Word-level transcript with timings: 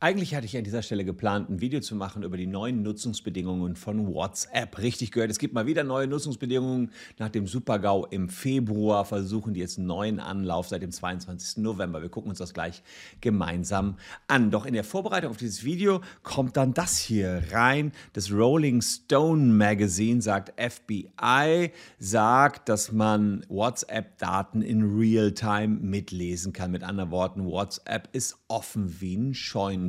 Eigentlich 0.00 0.36
hatte 0.36 0.46
ich 0.46 0.56
an 0.56 0.62
dieser 0.62 0.82
Stelle 0.82 1.04
geplant, 1.04 1.50
ein 1.50 1.60
Video 1.60 1.80
zu 1.80 1.96
machen 1.96 2.22
über 2.22 2.36
die 2.36 2.46
neuen 2.46 2.82
Nutzungsbedingungen 2.82 3.74
von 3.74 4.14
WhatsApp. 4.14 4.78
Richtig 4.78 5.10
gehört, 5.10 5.28
es 5.28 5.40
gibt 5.40 5.54
mal 5.54 5.66
wieder 5.66 5.82
neue 5.82 6.06
Nutzungsbedingungen. 6.06 6.92
Nach 7.18 7.28
dem 7.28 7.48
Supergau 7.48 8.06
im 8.06 8.28
Februar 8.28 9.04
versuchen 9.04 9.54
die 9.54 9.60
jetzt 9.60 9.76
einen 9.76 9.88
neuen 9.88 10.20
Anlauf 10.20 10.68
seit 10.68 10.82
dem 10.82 10.92
22. 10.92 11.64
November. 11.64 12.00
Wir 12.00 12.10
gucken 12.10 12.30
uns 12.30 12.38
das 12.38 12.54
gleich 12.54 12.84
gemeinsam 13.20 13.96
an. 14.28 14.52
Doch 14.52 14.66
in 14.66 14.74
der 14.74 14.84
Vorbereitung 14.84 15.32
auf 15.32 15.36
dieses 15.36 15.64
Video 15.64 16.00
kommt 16.22 16.56
dann 16.56 16.74
das 16.74 16.96
hier 16.98 17.42
rein. 17.50 17.90
Das 18.12 18.30
Rolling 18.30 18.82
Stone 18.82 19.52
Magazine 19.52 20.22
sagt, 20.22 20.52
FBI 20.60 21.72
sagt, 21.98 22.68
dass 22.68 22.92
man 22.92 23.44
WhatsApp-Daten 23.48 24.62
in 24.62 24.96
Real-Time 24.96 25.80
mitlesen 25.80 26.52
kann. 26.52 26.70
Mit 26.70 26.84
anderen 26.84 27.10
Worten, 27.10 27.44
WhatsApp 27.44 28.08
ist 28.12 28.38
offen 28.46 29.00
wie 29.00 29.16
ein 29.16 29.34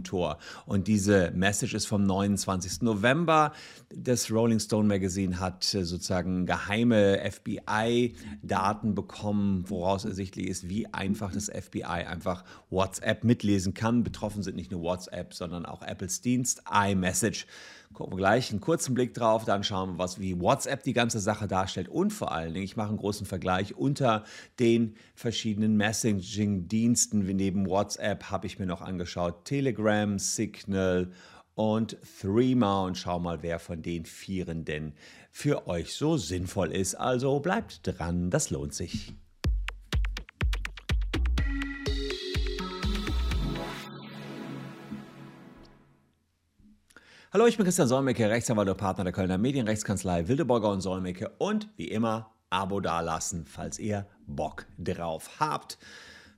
Tor. 0.04 0.38
Und 0.66 0.88
diese 0.88 1.32
Message 1.32 1.74
ist 1.74 1.86
vom 1.86 2.04
29. 2.04 2.82
November. 2.82 3.54
Das 3.94 4.32
Rolling 4.32 4.60
Stone 4.60 4.88
Magazine 4.88 5.40
hat 5.40 5.74
äh, 5.74 5.84
sozusagen 5.84 6.46
geheime 6.46 7.20
FBI-Daten 7.32 8.96
bekommen, 8.96 9.66
woraus 9.68 10.06
ersichtlich 10.06 10.48
ist, 10.48 10.70
wie 10.70 10.92
einfach 10.94 11.32
das 11.32 11.50
FBI 11.50 11.84
einfach 11.84 12.44
WhatsApp 12.70 13.24
mitlesen 13.24 13.74
kann. 13.74 14.04
Betroffen 14.04 14.44
sind 14.44 14.56
nicht 14.56 14.72
nur 14.72 14.82
WhatsApp, 14.82 15.34
sondern 15.34 15.66
auch 15.66 15.82
Apples 15.82 16.22
Dienst 16.22 16.64
iMessage. 16.72 17.46
Gucken 17.94 18.14
wir 18.14 18.18
gleich 18.18 18.52
einen 18.52 18.62
kurzen 18.62 18.94
Blick 18.94 19.16
drauf, 19.16 19.46
dann 19.46 19.64
schauen 19.64 19.94
wir, 19.94 19.98
was 19.98 20.20
wie 20.20 20.40
WhatsApp 20.40 20.84
die 20.84 20.94
ganze 20.94 21.20
Sache 21.20 21.48
darstellt 21.48 21.90
und 21.90 22.12
vor 22.12 22.32
allen 22.32 22.54
Dingen, 22.54 22.64
ich 22.64 22.78
mache 22.78 22.90
einen 22.90 22.98
großen 22.98 23.26
Vergleich 23.26 23.76
unter 23.76 24.26
den 24.60 24.94
verschiedenen 25.16 25.76
Messaging-Diensten. 25.76 27.26
Neben 27.26 27.68
WhatsApp 27.68 28.26
habe 28.26 28.46
ich 28.46 28.60
mir 28.60 28.68
noch 28.68 28.82
angeschaut 28.82 29.44
Telegram, 29.46 29.89
Signal 30.20 31.12
und 31.56 31.98
Threema 32.22 32.84
und 32.84 32.96
schau 32.96 33.18
mal, 33.18 33.42
wer 33.42 33.58
von 33.58 33.82
den 33.82 34.06
Vieren 34.06 34.64
denn 34.64 34.94
für 35.32 35.68
euch 35.68 35.96
so 35.96 36.16
sinnvoll 36.16 36.72
ist. 36.72 36.94
Also 36.94 37.40
bleibt 37.40 37.82
dran, 37.84 38.30
das 38.30 38.52
lohnt 38.52 38.76
sich. 38.76 39.14
Hallo, 47.34 47.48
ich 47.48 47.58
bin 47.58 47.66
Christian 47.66 47.88
Solmecke, 47.88 48.30
Rechtsanwalt 48.30 48.70
und 48.70 48.78
Partner 48.78 49.06
der 49.06 49.14
Kölner 49.14 49.40
Medienrechtskanzlei 49.40 50.28
Wildeborger 50.28 50.70
und 50.70 50.82
Solmecke 50.82 51.32
und 51.40 51.68
wie 51.78 51.88
immer 51.88 52.32
Abo 52.52 52.80
dalassen, 52.80 53.46
falls 53.48 53.80
ihr 53.80 54.06
Bock 54.28 54.68
drauf 54.78 55.40
habt, 55.40 55.80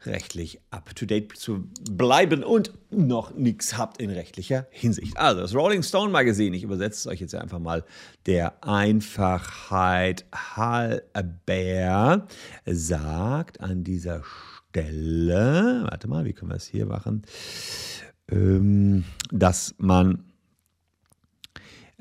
rechtlich 0.05 0.59
up 0.71 0.95
to 0.95 1.05
date 1.05 1.37
zu 1.37 1.69
bleiben 1.89 2.43
und 2.43 2.73
noch 2.89 3.33
nichts 3.33 3.77
habt 3.77 4.01
in 4.01 4.09
rechtlicher 4.09 4.67
Hinsicht. 4.71 5.17
Also 5.17 5.41
das 5.41 5.55
Rolling 5.55 5.83
Stone 5.83 6.11
Magazine, 6.11 6.55
ich 6.55 6.63
übersetze 6.63 6.97
es 6.99 7.07
euch 7.07 7.21
jetzt 7.21 7.35
einfach 7.35 7.59
mal 7.59 7.83
der 8.25 8.63
Einfachheit 8.63 10.25
halber, 10.33 12.27
sagt 12.65 13.59
an 13.61 13.83
dieser 13.83 14.23
Stelle, 14.69 15.85
warte 15.89 16.07
mal, 16.07 16.25
wie 16.25 16.33
können 16.33 16.51
wir 16.51 16.55
es 16.55 16.67
hier 16.67 16.85
machen, 16.85 17.23
ähm, 18.29 19.03
dass 19.31 19.75
man 19.77 20.31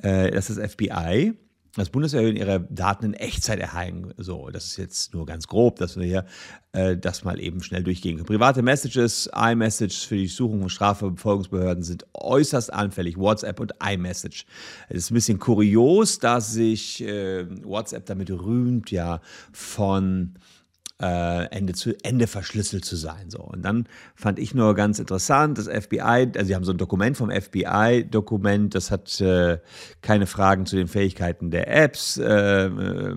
äh, 0.03 0.31
dass 0.31 0.49
das 0.49 0.59
FBI, 0.73 1.35
das 1.77 1.91
Bundeswehr 1.91 2.23
ihre 2.23 2.61
Daten 2.69 3.07
in 3.07 3.15
Echtzeit 3.15 3.61
erhalten. 3.61 4.13
So, 4.17 4.51
das 4.51 4.67
ist 4.67 4.77
jetzt 4.77 5.15
nur 5.15 5.27
ganz 5.27 5.47
grob, 5.47 5.77
dass 5.77 5.97
wir 5.97 6.05
hier 6.05 6.25
äh, 6.73 6.97
das 6.97 7.25
mal 7.25 7.41
eben 7.41 7.63
schnell 7.63 7.83
durchgehen. 7.83 8.25
Private 8.25 8.63
Messages, 8.63 9.31
iMessage 9.35 10.07
für 10.07 10.17
die 10.17 10.27
Suchung 10.27 10.61
von 10.61 10.69
Strafverfolgungsbehörden 10.69 11.85
sind 11.85 12.07
äußerst 12.15 12.73
anfällig. 12.73 13.17
WhatsApp 13.17 13.61
und 13.61 13.75
iMessage. 13.83 14.47
Es 14.89 14.97
ist 14.97 15.11
ein 15.11 15.15
bisschen 15.15 15.39
kurios, 15.39 16.19
dass 16.19 16.53
sich 16.53 17.03
äh, 17.05 17.47
WhatsApp 17.65 18.07
damit 18.07 18.31
rühmt, 18.31 18.91
ja, 18.91 19.21
von 19.53 20.35
äh, 21.01 21.47
Ende 21.47 21.73
zu 21.73 21.95
Ende 22.05 22.27
verschlüsselt 22.27 22.85
zu 22.85 22.97
sein. 22.97 23.31
So. 23.31 23.41
Und 23.41 23.63
dann 23.63 23.87
fand 24.15 24.39
ich 24.39 24.55
nur 24.55 24.75
ganz 24.75 24.99
interessant, 24.99 25.59
das 25.59 25.67
FBI, 25.67 26.31
also 26.35 26.45
sie 26.45 26.55
haben 26.55 26.65
so 26.65 26.73
ein 26.73 26.79
Dokument 26.79 27.17
vom 27.17 27.31
FBI-Dokument, 27.31 28.75
das 28.75 28.91
hat 28.91 29.21
äh, 29.21 29.59
keine 30.03 30.27
Fragen 30.27 30.67
zu 30.67 30.77
den 30.77 30.89
Fähigkeiten 30.89 31.51
der 31.51 31.75
Apps, 31.75 32.19
äh, 32.19 32.67
äh, 32.67 33.13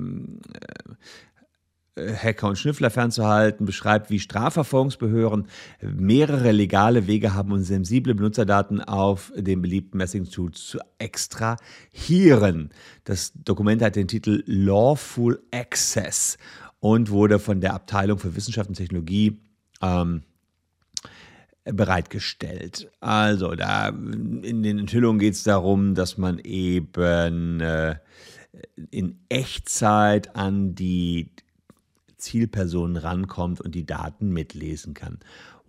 Hacker 1.96 2.48
und 2.48 2.58
Schnüffler 2.58 2.90
fernzuhalten, 2.90 3.68
beschreibt, 3.68 4.10
wie 4.10 4.20
Strafverfolgungsbehörden 4.20 5.48
mehrere 5.82 6.52
legale 6.52 7.06
Wege 7.06 7.36
haben, 7.36 7.52
um 7.52 7.62
sensible 7.62 8.16
Benutzerdaten 8.16 8.82
auf 8.82 9.32
dem 9.36 9.62
beliebten 9.62 9.98
Messaging-Tool 10.00 10.54
zu 10.54 10.80
extrahieren. 10.98 12.70
Das 13.04 13.34
Dokument 13.36 13.82
hat 13.84 13.96
den 13.96 14.08
Titel 14.08 14.44
Lawful 14.48 15.44
Access 15.52 16.38
und 16.84 17.12
wurde 17.12 17.40
von 17.40 17.62
der 17.62 17.76
Abteilung 17.76 18.20
für 18.20 18.36
Wissenschaft 18.36 18.68
und 18.68 18.76
Technologie 18.76 19.40
ähm, 19.82 20.24
bereitgestellt. 21.64 22.92
Also 23.00 23.56
da 23.56 23.88
in 23.88 24.64
den 24.64 24.80
Enthüllungen 24.80 25.18
geht 25.18 25.36
es 25.36 25.44
darum, 25.44 25.96
dass 25.96 26.18
man 26.18 26.40
eben 26.40 27.62
äh, 27.62 27.96
in 28.92 29.18
Echtzeit 29.30 30.36
an 30.36 30.76
die 30.76 31.32
Zielpersonen 32.18 32.98
rankommt 32.98 33.62
und 33.62 33.76
die 33.76 33.86
Daten 33.86 34.34
mitlesen 34.34 34.94
kann. 34.94 35.20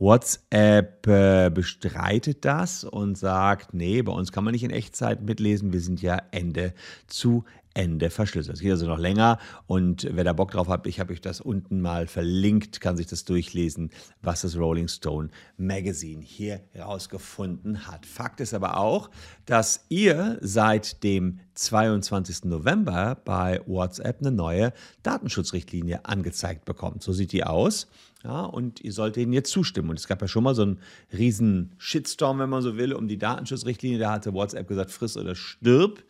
WhatsApp 0.00 1.06
äh, 1.06 1.48
bestreitet 1.48 2.44
das 2.44 2.82
und 2.82 3.16
sagt, 3.16 3.72
nee, 3.72 4.03
bei 4.03 4.10
uns 4.10 4.32
kann 4.32 4.42
man 4.42 4.50
nicht 4.50 4.64
in 4.64 4.70
Echtzeit 4.70 5.22
mitlesen, 5.22 5.72
wir 5.72 5.80
sind 5.80 6.03
ja 6.03 6.20
Ende 6.32 6.74
zu 7.06 7.44
Ende 7.74 8.08
verschlüsselt. 8.08 8.56
Es 8.56 8.62
geht 8.62 8.70
also 8.70 8.86
noch 8.86 8.98
länger 8.98 9.38
und 9.66 10.08
wer 10.10 10.24
da 10.24 10.32
Bock 10.32 10.52
drauf 10.52 10.68
hat, 10.68 10.86
ich 10.86 11.00
habe 11.00 11.12
euch 11.12 11.20
das 11.20 11.40
unten 11.40 11.80
mal 11.80 12.06
verlinkt, 12.06 12.80
kann 12.80 12.96
sich 12.96 13.06
das 13.06 13.24
durchlesen, 13.24 13.90
was 14.22 14.42
das 14.42 14.56
Rolling 14.56 14.88
Stone 14.88 15.30
Magazine 15.56 16.22
hier 16.22 16.60
herausgefunden 16.72 17.86
hat. 17.86 18.06
Fakt 18.06 18.40
ist 18.40 18.54
aber 18.54 18.76
auch, 18.78 19.10
dass 19.46 19.84
ihr 19.88 20.38
seit 20.40 21.02
dem 21.02 21.40
22. 21.54 22.44
November 22.44 23.16
bei 23.24 23.60
WhatsApp 23.66 24.20
eine 24.20 24.30
neue 24.30 24.72
Datenschutzrichtlinie 25.02 26.04
angezeigt 26.04 26.64
bekommt. 26.64 27.02
So 27.02 27.12
sieht 27.12 27.32
die 27.32 27.44
aus. 27.44 27.88
Ja, 28.24 28.40
und 28.40 28.80
ihr 28.80 28.92
sollt 28.92 29.16
denen 29.16 29.34
jetzt 29.34 29.50
zustimmen. 29.50 29.90
Und 29.90 29.98
es 29.98 30.08
gab 30.08 30.22
ja 30.22 30.28
schon 30.28 30.44
mal 30.44 30.54
so 30.54 30.62
einen 30.62 30.80
riesen 31.12 31.74
Shitstorm, 31.76 32.38
wenn 32.38 32.48
man 32.48 32.62
so 32.62 32.78
will, 32.78 32.94
um 32.94 33.06
die 33.06 33.18
Datenschutzrichtlinie. 33.18 33.98
Da 33.98 34.12
hatte 34.12 34.32
WhatsApp 34.32 34.66
gesagt, 34.66 34.90
friss 34.92 35.18
oder 35.18 35.34
stirb. 35.34 36.02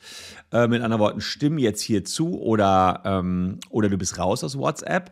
Äh, 0.53 0.69
mit 0.69 0.81
anderen 0.81 1.01
Worten, 1.01 1.21
stimm 1.21 1.59
jetzt 1.59 1.81
hier 1.81 2.05
zu 2.05 2.41
oder, 2.41 3.03
ähm, 3.05 3.59
oder 3.69 3.89
du 3.89 3.99
bist 3.99 4.17
raus 4.17 4.45
aus 4.45 4.57
WhatsApp. 4.57 5.11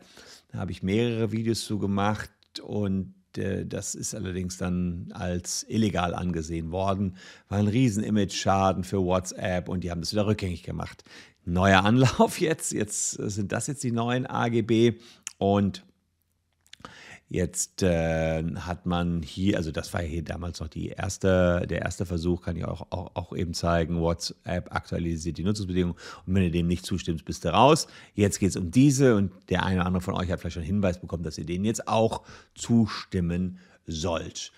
Da 0.53 0.59
habe 0.59 0.71
ich 0.71 0.85
mehrere 0.85 1.33
Videos 1.33 1.65
zu 1.65 1.81
gemacht 1.81 2.31
und 2.63 3.15
äh, 3.37 3.67
das 3.67 3.97
ist 3.97 4.15
allerdings 4.15 4.57
dann 4.59 5.09
als 5.13 5.67
illegal 5.69 6.15
angesehen 6.15 6.71
worden. 6.71 7.17
War 7.49 7.59
ein 7.59 7.67
riesen 7.67 8.05
Image-Schaden 8.05 8.85
für 8.85 9.03
WhatsApp 9.03 9.69
und 9.69 9.83
die 9.83 9.91
haben 9.91 10.03
das 10.03 10.13
wieder 10.13 10.29
rückgängig 10.29 10.63
gemacht. 10.63 11.03
Neuer 11.45 11.85
Anlauf 11.85 12.41
jetzt, 12.41 12.73
jetzt 12.73 13.11
sind 13.11 13.51
das 13.51 13.67
jetzt 13.67 13.83
die 13.83 13.91
neuen 13.91 14.25
AGB 14.25 15.01
und 15.39 15.83
Jetzt 17.35 17.83
äh, 17.83 18.45
hat 18.57 18.85
man 18.85 19.23
hier, 19.23 19.57
also 19.57 19.73
das 19.73 19.95
war 19.95 20.03
hier 20.03 20.23
damals 20.23 20.61
noch 20.61 20.69
die 20.69 20.89
erste, 20.89 21.67
der 21.67 21.81
erste 21.81 22.05
Versuch, 22.05 22.43
kann 22.43 22.57
ich 22.57 22.67
auch, 22.67 22.89
auch, 22.91 23.13
auch 23.15 23.35
eben 23.35 23.55
zeigen. 23.55 24.03
WhatsApp 24.03 24.71
aktualisiert 24.71 25.39
die 25.39 25.43
Nutzungsbedingungen 25.43 25.97
und 26.27 26.35
wenn 26.35 26.43
ihr 26.43 26.51
dem 26.51 26.67
nicht 26.67 26.85
zustimmt, 26.85 27.25
bist 27.25 27.47
du 27.47 27.49
raus. 27.49 27.87
Jetzt 28.15 28.39
geht 28.39 28.51
es 28.51 28.57
um 28.57 28.71
diese 28.71 29.17
und 29.17 29.33
der 29.49 29.65
eine 29.65 29.77
oder 29.77 29.87
andere 29.87 30.03
von 30.03 30.13
euch 30.13 30.31
hat 30.31 30.41
vielleicht 30.41 30.53
schon 30.53 30.63
einen 30.63 30.73
Hinweis 30.73 31.01
bekommen, 31.01 31.23
dass 31.23 31.39
ihr 31.39 31.47
denen 31.47 31.65
jetzt 31.65 31.89
auch 31.89 32.21
zustimmen 32.55 33.59
sollt. 33.87 34.53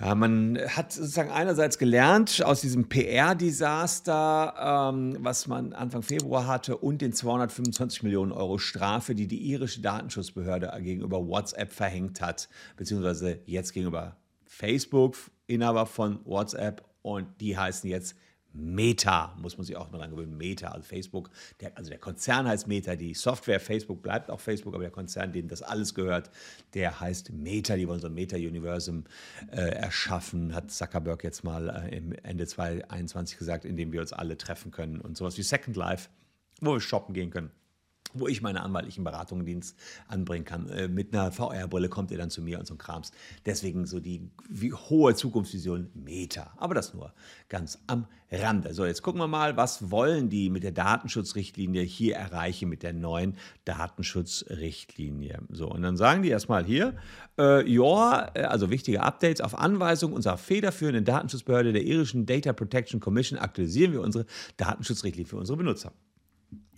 Ja, 0.00 0.12
man 0.16 0.58
hat 0.58 0.92
sozusagen 0.92 1.30
einerseits 1.30 1.78
gelernt 1.78 2.42
aus 2.44 2.60
diesem 2.60 2.88
PR-Desaster, 2.88 4.90
ähm, 4.92 5.16
was 5.20 5.46
man 5.46 5.72
Anfang 5.72 6.02
Februar 6.02 6.48
hatte, 6.48 6.76
und 6.76 7.00
den 7.00 7.12
225 7.12 8.02
Millionen 8.02 8.32
Euro 8.32 8.58
Strafe, 8.58 9.14
die 9.14 9.28
die 9.28 9.38
irische 9.38 9.82
Datenschutzbehörde 9.82 10.72
gegenüber 10.82 11.28
WhatsApp 11.28 11.72
verhängt 11.72 12.20
hat, 12.20 12.48
beziehungsweise 12.76 13.38
jetzt 13.46 13.72
gegenüber 13.72 14.16
Facebook, 14.46 15.16
Inhaber 15.46 15.86
von 15.86 16.18
WhatsApp, 16.24 16.82
und 17.02 17.28
die 17.40 17.56
heißen 17.56 17.88
jetzt 17.88 18.16
Meta, 18.54 19.34
muss 19.40 19.58
man 19.58 19.66
sich 19.66 19.76
auch 19.76 19.90
mal 19.90 19.98
dran 19.98 20.10
gewöhnen. 20.10 20.36
Meta, 20.36 20.68
also 20.68 20.84
Facebook, 20.84 21.30
der, 21.60 21.76
also 21.76 21.90
der 21.90 21.98
Konzern 21.98 22.46
heißt 22.46 22.68
Meta, 22.68 22.94
die 22.94 23.14
Software 23.14 23.60
Facebook 23.60 24.02
bleibt 24.02 24.30
auch 24.30 24.40
Facebook, 24.40 24.74
aber 24.74 24.84
der 24.84 24.92
Konzern, 24.92 25.32
dem 25.32 25.48
das 25.48 25.62
alles 25.62 25.94
gehört, 25.94 26.30
der 26.74 27.00
heißt 27.00 27.32
Meta. 27.32 27.76
Die 27.76 27.88
wollen 27.88 28.00
so 28.00 28.06
ein 28.06 28.14
Meta-Universum 28.14 29.04
äh, 29.50 29.56
erschaffen, 29.56 30.54
hat 30.54 30.70
Zuckerberg 30.70 31.24
jetzt 31.24 31.42
mal 31.42 31.68
äh, 31.68 32.00
Ende 32.22 32.46
2021 32.46 33.38
gesagt, 33.38 33.64
in 33.64 33.76
dem 33.76 33.92
wir 33.92 34.00
uns 34.00 34.12
alle 34.12 34.38
treffen 34.38 34.70
können 34.70 35.00
und 35.00 35.16
sowas 35.16 35.36
wie 35.36 35.42
Second 35.42 35.76
Life, 35.76 36.08
wo 36.60 36.74
wir 36.74 36.80
shoppen 36.80 37.14
gehen 37.14 37.30
können. 37.30 37.50
Wo 38.14 38.28
ich 38.28 38.42
meine 38.42 38.62
anwaltlichen 38.62 39.04
Beratungsdienst 39.04 39.76
anbringen 40.08 40.44
kann. 40.44 40.68
Äh, 40.68 40.88
mit 40.88 41.14
einer 41.14 41.32
VR-Brille 41.32 41.88
kommt 41.88 42.10
ihr 42.10 42.18
dann 42.18 42.30
zu 42.30 42.42
mir 42.42 42.58
und 42.58 42.66
so 42.66 42.74
ein 42.74 42.78
Krams. 42.78 43.12
Deswegen 43.44 43.86
so 43.86 44.00
die 44.00 44.30
hohe 44.88 45.14
Zukunftsvision 45.14 45.90
Meta. 45.94 46.52
Aber 46.56 46.74
das 46.74 46.94
nur 46.94 47.12
ganz 47.48 47.78
am 47.86 48.06
Rande. 48.30 48.74
So, 48.74 48.84
jetzt 48.84 49.02
gucken 49.02 49.20
wir 49.20 49.28
mal, 49.28 49.56
was 49.56 49.90
wollen 49.90 50.28
die 50.28 50.50
mit 50.50 50.62
der 50.62 50.72
Datenschutzrichtlinie 50.72 51.82
hier 51.82 52.16
erreichen 52.16 52.68
mit 52.68 52.82
der 52.82 52.92
neuen 52.92 53.36
Datenschutzrichtlinie. 53.64 55.40
So, 55.50 55.68
und 55.68 55.82
dann 55.82 55.96
sagen 55.96 56.22
die 56.22 56.30
erstmal 56.30 56.64
hier, 56.64 56.94
äh, 57.38 57.68
ja, 57.70 58.30
äh, 58.34 58.42
also 58.42 58.70
wichtige 58.70 59.02
Updates 59.02 59.40
auf 59.40 59.58
Anweisung 59.58 60.12
unserer 60.12 60.38
federführenden 60.38 61.04
Datenschutzbehörde 61.04 61.72
der 61.72 61.82
irischen 61.82 62.26
Data 62.26 62.52
Protection 62.52 63.00
Commission 63.00 63.38
aktualisieren 63.38 63.92
wir 63.92 64.00
unsere 64.00 64.26
Datenschutzrichtlinie 64.56 65.28
für 65.28 65.36
unsere 65.36 65.56
Benutzer 65.56 65.92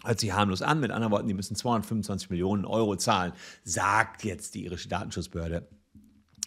hört 0.04 0.20
sich 0.20 0.32
harmlos 0.32 0.62
an. 0.62 0.81
Mit 0.81 0.90
anderen 0.90 1.12
Worten, 1.12 1.28
die 1.28 1.34
müssen 1.34 1.56
225 1.56 2.31
Millionen 2.31 2.64
Euro 2.64 2.96
zahlen, 2.96 3.32
sagt 3.64 4.25
jetzt 4.25 4.54
die 4.54 4.64
irische 4.64 4.88
Datenschutzbehörde. 4.88 5.66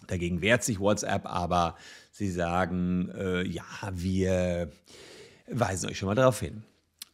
Dagegen 0.08 0.42
wehrt 0.42 0.64
sich 0.64 0.80
WhatsApp, 0.80 1.26
aber 1.26 1.76
sie 2.12 2.32
sagen, 2.32 3.10
äh, 3.16 3.46
ja, 3.46 3.64
wir 3.92 4.72
weisen 5.52 5.90
euch 5.90 5.98
schon 5.98 6.08
mal 6.08 6.16
darauf 6.16 6.40
hin. 6.40 6.64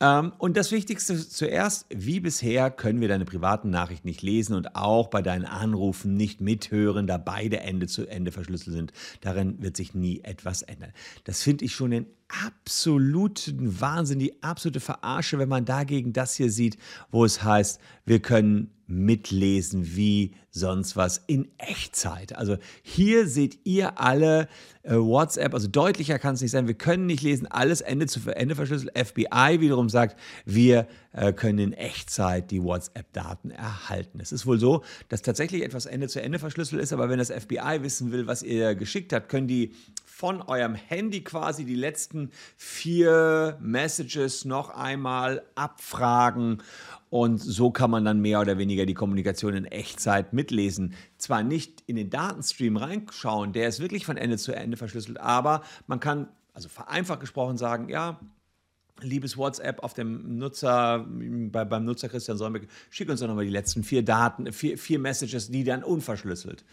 Ähm, 0.02 0.34
und 0.38 0.58
das 0.58 0.72
Wichtigste 0.72 1.18
zuerst, 1.28 1.86
wie 1.90 2.20
bisher 2.20 2.70
können 2.70 3.00
wir 3.00 3.08
deine 3.08 3.26
privaten 3.26 3.70
Nachrichten 3.70 4.08
nicht 4.08 4.22
lesen 4.22 4.56
und 4.56 4.76
auch 4.76 5.08
bei 5.08 5.22
deinen 5.22 5.46
Anrufen 5.46 6.16
nicht 6.16 6.42
mithören, 6.42 7.08
da 7.08 7.18
beide 7.18 7.62
Ende 7.62 7.88
zu 7.88 8.06
Ende 8.06 8.32
verschlüsselt 8.32 8.76
sind. 8.76 8.94
Darin 9.22 9.62
wird 9.62 9.78
sich 9.78 9.94
nie 9.94 10.22
etwas 10.24 10.64
ändern. 10.64 10.92
Das 11.24 11.42
finde 11.42 11.66
ich 11.66 11.74
schon 11.74 11.92
den 11.92 12.08
absoluten 12.28 13.80
Wahnsinn, 13.80 14.20
die 14.20 14.42
absolute 14.42 14.80
Verarsche, 14.80 15.40
wenn 15.40 15.50
man 15.50 15.66
dagegen 15.66 16.14
das 16.14 16.36
hier 16.36 16.52
sieht, 16.52 16.78
wo 17.12 17.26
es 17.26 17.44
heißt, 17.44 17.80
wir 18.06 18.20
können 18.20 18.72
mitlesen 18.88 19.96
wie 19.96 20.36
sonst 20.52 20.96
was 20.96 21.18
in 21.26 21.50
Echtzeit. 21.58 22.36
Also 22.36 22.58
hier 22.84 23.28
seht 23.28 23.60
ihr 23.66 24.00
alle 24.00 24.48
äh, 24.84 24.96
WhatsApp, 24.96 25.54
also 25.54 25.68
deutlicher 25.68 26.20
kann 26.20 26.36
es 26.36 26.42
nicht 26.42 26.52
sein, 26.52 26.68
wir 26.68 26.76
können 26.76 27.08
nicht 27.08 27.24
lesen, 27.24 27.48
alles 27.48 27.82
Ende 27.82 28.06
zu 28.06 28.20
Ende 28.30 28.56
verschlüsselt. 28.56 28.96
FBI 28.98 29.60
wiederum 29.60 29.90
sagt, 29.90 30.20
wir 30.46 30.88
äh, 31.14 31.34
können 31.34 31.60
in 31.60 31.74
Echtzeit 31.74 32.52
die 32.52 32.62
WhatsApp-Daten 32.62 33.50
erhalten. 33.52 34.20
Es 34.22 34.32
ist 34.32 34.46
wohl 34.46 34.60
so, 34.60 34.84
dass 35.10 35.24
tatsächlich 35.24 35.64
etwas 35.64 35.88
Ende 35.88 36.08
zu 36.08 36.22
Ende 36.22 36.38
verschlüsselt 36.38 36.82
ist, 36.82 36.94
aber 36.94 37.10
wenn 37.10 37.18
das 37.18 37.32
FBI 37.32 37.82
wissen 37.82 38.12
will, 38.12 38.28
was 38.28 38.44
ihr 38.44 38.76
geschickt 38.76 39.14
habt, 39.14 39.30
können 39.30 39.48
die 39.48 39.74
von 40.16 40.42
eurem 40.42 40.76
Handy 40.76 41.26
quasi 41.26 41.66
die 41.66 41.76
letzten 41.76 42.32
vier 42.56 43.58
Messages 43.60 44.46
noch 44.46 44.70
einmal 44.70 45.44
abfragen 45.56 46.64
und 47.10 47.40
so 47.40 47.70
kann 47.70 47.92
man 47.92 48.06
dann 48.06 48.22
mehr 48.22 48.40
oder 48.40 48.58
weniger 48.58 48.86
die 48.86 48.94
Kommunikation 48.94 49.56
in 49.56 49.66
Echtzeit 49.66 50.32
mitlesen. 50.32 50.94
Zwar 51.18 51.44
nicht 51.44 51.84
in 51.86 51.98
den 51.98 52.10
Datenstream 52.10 52.78
reinschauen, 52.78 53.52
der 53.52 53.68
ist 53.68 53.82
wirklich 53.82 54.06
von 54.06 54.16
Ende 54.16 54.38
zu 54.38 54.54
Ende 54.54 54.78
verschlüsselt, 54.78 55.20
aber 55.20 55.64
man 55.86 56.00
kann, 56.00 56.30
also 56.54 56.70
vereinfacht 56.70 57.20
gesprochen, 57.20 57.58
sagen, 57.58 57.90
ja, 57.90 58.18
liebes 59.02 59.38
WhatsApp 59.38 59.84
auf 59.84 59.94
dem 59.94 60.38
Nutzer, 60.38 61.06
bei, 61.08 61.66
beim 61.66 61.84
Nutzer 61.84 62.08
Christian 62.08 62.38
Solmecke, 62.38 62.68
schick 62.90 63.10
uns 63.10 63.20
doch 63.20 63.28
nochmal 63.28 63.46
die 63.46 63.52
letzten 63.52 63.84
vier 63.84 64.04
Daten, 64.04 64.52
vier, 64.54 64.78
vier 64.78 65.00
Messages, 65.00 65.52
die 65.52 65.64
dann 65.64 65.84
unverschlüsselt. 65.84 66.64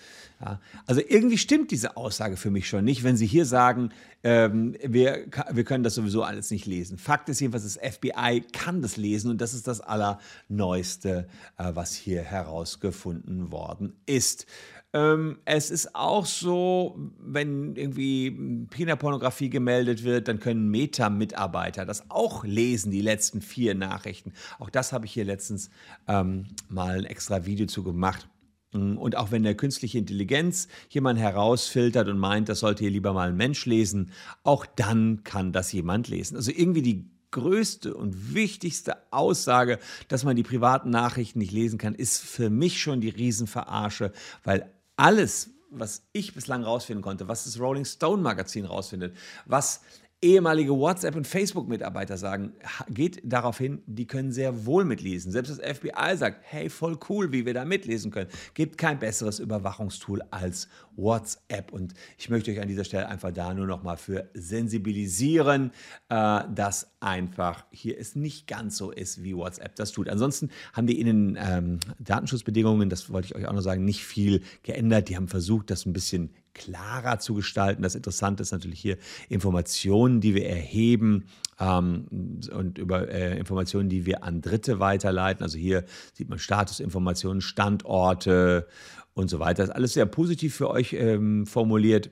Ja, 0.40 0.60
also 0.86 1.00
irgendwie 1.06 1.38
stimmt 1.38 1.70
diese 1.70 1.96
Aussage 1.96 2.36
für 2.36 2.50
mich 2.50 2.68
schon 2.68 2.84
nicht, 2.84 3.02
wenn 3.02 3.16
Sie 3.16 3.26
hier 3.26 3.44
sagen, 3.44 3.90
ähm, 4.22 4.76
wir, 4.84 5.26
wir 5.50 5.64
können 5.64 5.82
das 5.82 5.96
sowieso 5.96 6.22
alles 6.22 6.50
nicht 6.50 6.66
lesen. 6.66 6.96
Fakt 6.96 7.28
ist 7.28 7.40
jedenfalls, 7.40 7.64
das 7.64 7.94
FBI 7.94 8.44
kann 8.52 8.82
das 8.82 8.96
lesen 8.96 9.30
und 9.30 9.40
das 9.40 9.52
ist 9.52 9.66
das 9.66 9.80
Allerneueste, 9.80 11.28
äh, 11.58 11.70
was 11.74 11.92
hier 11.94 12.22
herausgefunden 12.22 13.50
worden 13.50 13.94
ist. 14.06 14.46
Ähm, 14.94 15.38
es 15.46 15.70
ist 15.70 15.94
auch 15.94 16.26
so, 16.26 16.98
wenn 17.18 17.76
irgendwie 17.76 18.66
Kinderpornografie 18.70 19.48
gemeldet 19.48 20.04
wird, 20.04 20.28
dann 20.28 20.38
können 20.38 20.70
Meta-Mitarbeiter 20.70 21.86
das 21.86 22.10
auch 22.10 22.44
lesen, 22.44 22.90
die 22.90 23.00
letzten 23.00 23.40
vier 23.40 23.74
Nachrichten. 23.74 24.32
Auch 24.58 24.68
das 24.68 24.92
habe 24.92 25.06
ich 25.06 25.12
hier 25.12 25.24
letztens 25.24 25.70
ähm, 26.08 26.46
mal 26.68 26.98
ein 26.98 27.04
extra 27.04 27.46
Video 27.46 27.66
zu 27.66 27.82
gemacht. 27.82 28.28
Mm, 28.72 28.98
und 28.98 29.16
auch 29.16 29.30
wenn 29.30 29.44
der 29.44 29.54
künstliche 29.54 29.96
Intelligenz 29.96 30.68
jemand 30.90 31.18
herausfiltert 31.18 32.08
und 32.08 32.18
meint, 32.18 32.50
das 32.50 32.60
sollte 32.60 32.84
hier 32.84 32.92
lieber 32.92 33.14
mal 33.14 33.30
ein 33.30 33.36
Mensch 33.36 33.64
lesen, 33.64 34.12
auch 34.42 34.66
dann 34.66 35.24
kann 35.24 35.52
das 35.52 35.72
jemand 35.72 36.08
lesen. 36.08 36.36
Also 36.36 36.50
irgendwie 36.50 36.82
die 36.82 37.10
größte 37.30 37.94
und 37.94 38.34
wichtigste 38.34 38.96
Aussage, 39.10 39.78
dass 40.08 40.22
man 40.22 40.36
die 40.36 40.42
privaten 40.42 40.90
Nachrichten 40.90 41.38
nicht 41.38 41.52
lesen 41.52 41.78
kann, 41.78 41.94
ist 41.94 42.20
für 42.20 42.50
mich 42.50 42.82
schon 42.82 43.00
die 43.00 43.08
Riesenverarsche, 43.08 44.12
weil 44.44 44.70
alles, 45.02 45.50
was 45.68 46.06
ich 46.12 46.32
bislang 46.32 46.62
rausfinden 46.62 47.02
konnte, 47.02 47.26
was 47.26 47.42
das 47.42 47.58
Rolling 47.58 47.84
Stone 47.84 48.22
Magazin 48.22 48.66
rausfindet, 48.66 49.16
was 49.46 49.80
ehemalige 50.22 50.70
WhatsApp- 50.72 51.16
und 51.16 51.26
Facebook-Mitarbeiter 51.26 52.16
sagen, 52.16 52.52
geht 52.88 53.20
darauf 53.24 53.58
hin, 53.58 53.82
die 53.86 54.06
können 54.06 54.32
sehr 54.32 54.64
wohl 54.64 54.84
mitlesen. 54.84 55.32
Selbst 55.32 55.50
das 55.50 55.78
FBI 55.78 56.16
sagt, 56.16 56.38
hey, 56.42 56.70
voll 56.70 56.98
cool, 57.08 57.32
wie 57.32 57.44
wir 57.44 57.52
da 57.52 57.64
mitlesen 57.64 58.12
können. 58.12 58.30
Gibt 58.54 58.78
kein 58.78 59.00
besseres 59.00 59.40
Überwachungstool 59.40 60.22
als 60.30 60.68
WhatsApp. 60.96 61.72
Und 61.72 61.94
ich 62.16 62.30
möchte 62.30 62.52
euch 62.52 62.60
an 62.60 62.68
dieser 62.68 62.84
Stelle 62.84 63.08
einfach 63.08 63.32
da 63.32 63.52
nur 63.52 63.66
noch 63.66 63.82
mal 63.82 63.96
für 63.96 64.30
sensibilisieren, 64.34 65.72
äh, 66.08 66.42
dass 66.54 66.92
einfach 67.00 67.64
hier 67.72 67.98
es 67.98 68.14
nicht 68.14 68.46
ganz 68.46 68.76
so 68.76 68.92
ist, 68.92 69.24
wie 69.24 69.36
WhatsApp 69.36 69.74
das 69.74 69.90
tut. 69.90 70.08
Ansonsten 70.08 70.50
haben 70.72 70.86
die 70.86 71.00
in 71.00 71.06
den 71.06 71.38
ähm, 71.40 71.80
Datenschutzbedingungen, 71.98 72.88
das 72.88 73.10
wollte 73.10 73.26
ich 73.26 73.34
euch 73.34 73.48
auch 73.48 73.52
noch 73.52 73.60
sagen, 73.60 73.84
nicht 73.84 74.04
viel 74.04 74.42
geändert. 74.62 75.08
Die 75.08 75.16
haben 75.16 75.28
versucht, 75.28 75.70
das 75.70 75.84
ein 75.84 75.92
bisschen 75.92 76.30
klarer 76.54 77.18
zu 77.18 77.34
gestalten. 77.34 77.82
Das 77.82 77.94
Interessante 77.94 78.42
ist 78.42 78.52
natürlich 78.52 78.80
hier 78.80 78.98
Informationen, 79.28 80.20
die 80.20 80.34
wir 80.34 80.46
erheben 80.46 81.26
ähm, 81.58 82.06
und 82.52 82.78
über 82.78 83.08
äh, 83.08 83.38
Informationen, 83.38 83.88
die 83.88 84.06
wir 84.06 84.24
an 84.24 84.40
Dritte 84.40 84.80
weiterleiten. 84.80 85.42
Also 85.42 85.58
hier 85.58 85.84
sieht 86.12 86.28
man 86.28 86.38
Statusinformationen, 86.38 87.40
Standorte 87.40 88.66
und 89.14 89.28
so 89.28 89.38
weiter. 89.38 89.62
Das 89.62 89.70
ist 89.70 89.74
alles 89.74 89.92
sehr 89.94 90.06
positiv 90.06 90.54
für 90.54 90.70
euch 90.70 90.92
ähm, 90.92 91.46
formuliert. 91.46 92.10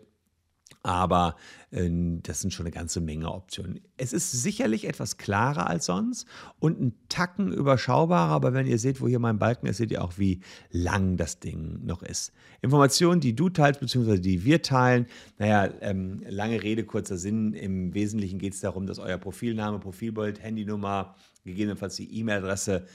Aber 0.82 1.36
äh, 1.70 1.90
das 2.22 2.40
sind 2.40 2.52
schon 2.52 2.66
eine 2.66 2.74
ganze 2.74 3.00
Menge 3.00 3.30
Optionen. 3.30 3.80
Es 3.96 4.12
ist 4.12 4.32
sicherlich 4.32 4.86
etwas 4.86 5.18
klarer 5.18 5.68
als 5.68 5.86
sonst 5.86 6.26
und 6.58 6.80
ein 6.80 6.94
Tacken 7.08 7.52
überschaubarer, 7.52 8.32
aber 8.32 8.54
wenn 8.54 8.66
ihr 8.66 8.78
seht, 8.78 9.00
wo 9.00 9.08
hier 9.08 9.18
mein 9.18 9.38
Balken 9.38 9.66
ist, 9.66 9.76
seht 9.76 9.90
ihr 9.90 10.02
auch, 10.02 10.16
wie 10.16 10.40
lang 10.70 11.16
das 11.16 11.38
Ding 11.38 11.84
noch 11.84 12.02
ist. 12.02 12.32
Informationen, 12.62 13.20
die 13.20 13.34
du 13.34 13.50
teilst, 13.50 13.80
beziehungsweise 13.80 14.20
die 14.20 14.44
wir 14.44 14.62
teilen, 14.62 15.06
naja, 15.38 15.70
ähm, 15.80 16.22
lange 16.26 16.62
Rede, 16.62 16.84
kurzer 16.84 17.18
Sinn. 17.18 17.52
Im 17.52 17.92
Wesentlichen 17.92 18.38
geht 18.38 18.54
es 18.54 18.60
darum, 18.60 18.86
dass 18.86 18.98
euer 18.98 19.18
Profilname, 19.18 19.80
Profilbild, 19.80 20.42
Handynummer, 20.42 21.14
gegebenenfalls 21.44 21.96
die 21.96 22.18
E-Mail-Adresse 22.18 22.86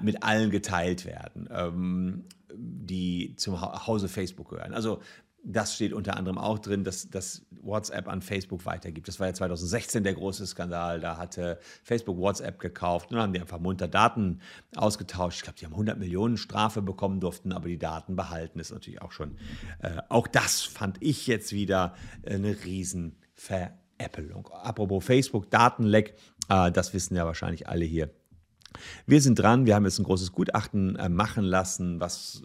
mit 0.00 0.22
allen 0.22 0.50
geteilt 0.50 1.04
werden, 1.06 1.48
ähm, 1.50 2.24
die 2.54 3.34
zum 3.36 3.60
Hause 3.60 4.08
Facebook 4.08 4.50
gehören. 4.50 4.74
Also 4.74 5.00
das 5.44 5.74
steht 5.74 5.92
unter 5.92 6.16
anderem 6.16 6.38
auch 6.38 6.58
drin, 6.58 6.84
dass, 6.84 7.08
dass 7.08 7.46
WhatsApp 7.50 8.08
an 8.08 8.22
Facebook 8.22 8.66
weitergibt. 8.66 9.08
Das 9.08 9.20
war 9.20 9.28
ja 9.28 9.34
2016 9.34 10.04
der 10.04 10.14
große 10.14 10.46
Skandal. 10.46 11.00
Da 11.00 11.16
hatte 11.16 11.58
Facebook 11.82 12.18
WhatsApp 12.18 12.58
gekauft 12.58 13.10
und 13.10 13.16
dann 13.16 13.24
haben 13.24 13.32
die 13.32 13.40
einfach 13.40 13.58
munter 13.58 13.88
Daten 13.88 14.40
ausgetauscht. 14.76 15.38
Ich 15.38 15.42
glaube, 15.42 15.58
die 15.58 15.64
haben 15.66 15.72
100 15.72 15.98
Millionen 15.98 16.36
Strafe 16.36 16.82
bekommen, 16.82 17.20
durften 17.20 17.52
aber 17.52 17.68
die 17.68 17.78
Daten 17.78 18.16
behalten. 18.16 18.58
Ist 18.58 18.72
natürlich 18.72 19.02
auch 19.02 19.12
schon, 19.12 19.36
äh, 19.80 20.02
auch 20.08 20.26
das 20.26 20.62
fand 20.62 20.98
ich 21.00 21.26
jetzt 21.26 21.52
wieder 21.52 21.94
eine 22.26 22.64
riesen 22.64 23.16
Veräppelung. 23.34 24.48
Apropos 24.48 25.04
Facebook, 25.04 25.50
Datenleck, 25.50 26.14
äh, 26.48 26.70
das 26.70 26.92
wissen 26.92 27.16
ja 27.16 27.26
wahrscheinlich 27.26 27.68
alle 27.68 27.84
hier. 27.84 28.10
Wir 29.06 29.20
sind 29.20 29.38
dran, 29.38 29.66
wir 29.66 29.74
haben 29.74 29.84
jetzt 29.84 29.98
ein 29.98 30.04
großes 30.04 30.32
Gutachten 30.32 30.96
äh, 30.96 31.08
machen 31.08 31.44
lassen, 31.44 31.98
was 31.98 32.42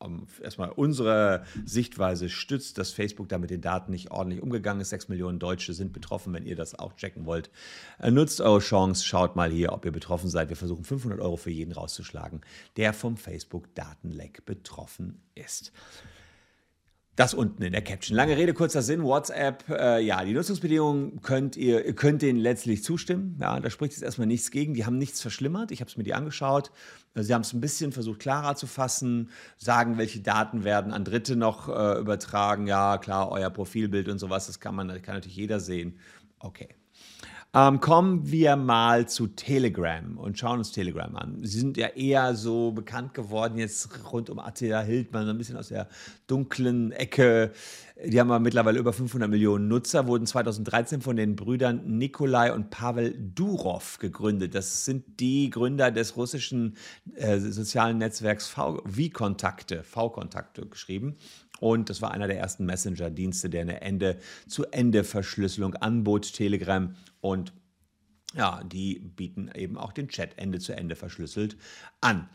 äh, 0.00 0.42
erstmal 0.42 0.70
unsere 0.70 1.44
Sichtweise 1.64 2.28
stützt, 2.28 2.78
dass 2.78 2.92
Facebook 2.92 3.28
da 3.28 3.38
mit 3.38 3.50
den 3.50 3.60
Daten 3.60 3.92
nicht 3.92 4.10
ordentlich 4.10 4.42
umgegangen 4.42 4.80
ist. 4.80 4.90
Sechs 4.90 5.08
Millionen 5.08 5.38
Deutsche 5.38 5.72
sind 5.72 5.92
betroffen, 5.92 6.32
wenn 6.32 6.46
ihr 6.46 6.56
das 6.56 6.78
auch 6.78 6.94
checken 6.94 7.26
wollt. 7.26 7.50
Äh, 7.98 8.10
nutzt 8.10 8.40
eure 8.40 8.60
Chance, 8.60 9.04
schaut 9.04 9.36
mal 9.36 9.50
hier, 9.50 9.72
ob 9.72 9.84
ihr 9.84 9.92
betroffen 9.92 10.28
seid. 10.28 10.48
Wir 10.48 10.56
versuchen 10.56 10.84
500 10.84 11.20
Euro 11.20 11.36
für 11.36 11.50
jeden 11.50 11.72
rauszuschlagen, 11.72 12.40
der 12.76 12.92
vom 12.92 13.16
Facebook-Datenleck 13.16 14.44
betroffen 14.44 15.22
ist. 15.34 15.72
Das 17.20 17.34
unten 17.34 17.62
in 17.62 17.72
der 17.72 17.82
Caption. 17.82 18.16
Lange 18.16 18.34
Rede, 18.34 18.54
kurzer 18.54 18.80
Sinn. 18.80 19.02
WhatsApp, 19.02 19.68
äh, 19.68 20.00
ja, 20.02 20.24
die 20.24 20.32
Nutzungsbedingungen 20.32 21.20
könnt 21.20 21.54
ihr, 21.54 21.84
ihr 21.84 21.92
könnt 21.92 22.22
denen 22.22 22.38
letztlich 22.38 22.82
zustimmen. 22.82 23.36
Ja, 23.38 23.60
da 23.60 23.68
spricht 23.68 23.92
jetzt 23.92 24.02
erstmal 24.02 24.26
nichts 24.26 24.50
gegen. 24.50 24.72
Die 24.72 24.86
haben 24.86 24.96
nichts 24.96 25.20
verschlimmert. 25.20 25.70
Ich 25.70 25.82
habe 25.82 25.90
es 25.90 25.98
mir 25.98 26.02
die 26.02 26.14
angeschaut. 26.14 26.70
Sie 27.14 27.34
haben 27.34 27.42
es 27.42 27.52
ein 27.52 27.60
bisschen 27.60 27.92
versucht 27.92 28.20
klarer 28.20 28.56
zu 28.56 28.66
fassen, 28.66 29.28
sagen, 29.58 29.98
welche 29.98 30.20
Daten 30.20 30.64
werden 30.64 30.94
an 30.94 31.04
Dritte 31.04 31.36
noch 31.36 31.68
äh, 31.68 32.00
übertragen. 32.00 32.66
Ja, 32.66 32.96
klar, 32.96 33.30
euer 33.30 33.50
Profilbild 33.50 34.08
und 34.08 34.18
sowas, 34.18 34.46
das 34.46 34.58
kann 34.58 34.74
man, 34.74 34.88
das 34.88 35.02
kann 35.02 35.16
natürlich 35.16 35.36
jeder 35.36 35.60
sehen. 35.60 35.98
Okay. 36.38 36.70
Ähm, 37.52 37.80
kommen 37.80 38.30
wir 38.30 38.54
mal 38.54 39.08
zu 39.08 39.26
Telegram 39.26 40.16
und 40.18 40.38
schauen 40.38 40.58
uns 40.58 40.70
Telegram 40.70 41.16
an. 41.16 41.38
Sie 41.42 41.58
sind 41.58 41.76
ja 41.76 41.88
eher 41.88 42.36
so 42.36 42.70
bekannt 42.70 43.12
geworden 43.12 43.58
jetzt 43.58 43.88
rund 44.12 44.30
um 44.30 44.38
Attila 44.38 44.82
Hildmann, 44.82 45.24
so 45.24 45.30
ein 45.32 45.38
bisschen 45.38 45.56
aus 45.56 45.68
der 45.68 45.88
dunklen 46.28 46.92
Ecke. 46.92 47.50
Die 48.04 48.18
haben 48.18 48.30
aber 48.30 48.40
mittlerweile 48.40 48.78
über 48.78 48.92
500 48.92 49.28
Millionen 49.28 49.68
Nutzer, 49.68 50.06
wurden 50.06 50.26
2013 50.26 51.02
von 51.02 51.16
den 51.16 51.36
Brüdern 51.36 51.98
Nikolai 51.98 52.52
und 52.52 52.70
Pavel 52.70 53.14
Durov 53.18 53.98
gegründet. 53.98 54.54
Das 54.54 54.84
sind 54.84 55.20
die 55.20 55.50
Gründer 55.50 55.90
des 55.90 56.16
russischen 56.16 56.76
äh, 57.14 57.38
sozialen 57.38 57.98
Netzwerks 57.98 58.48
V-Kontakte, 58.48 59.82
V-Kontakte 59.82 60.66
geschrieben. 60.66 61.16
Und 61.58 61.90
das 61.90 62.00
war 62.00 62.12
einer 62.12 62.26
der 62.26 62.38
ersten 62.38 62.64
Messenger-Dienste, 62.64 63.50
der 63.50 63.62
eine 63.62 63.82
Ende-zu-Ende-Verschlüsselung 63.82 65.74
anbot, 65.74 66.32
Telegram. 66.32 66.94
Und 67.20 67.52
ja, 68.34 68.62
die 68.64 68.98
bieten 68.98 69.50
eben 69.54 69.76
auch 69.76 69.92
den 69.92 70.08
Chat 70.08 70.38
Ende 70.38 70.58
zu 70.58 70.72
Ende 70.72 70.96
verschlüsselt 70.96 71.58
an. 72.00 72.30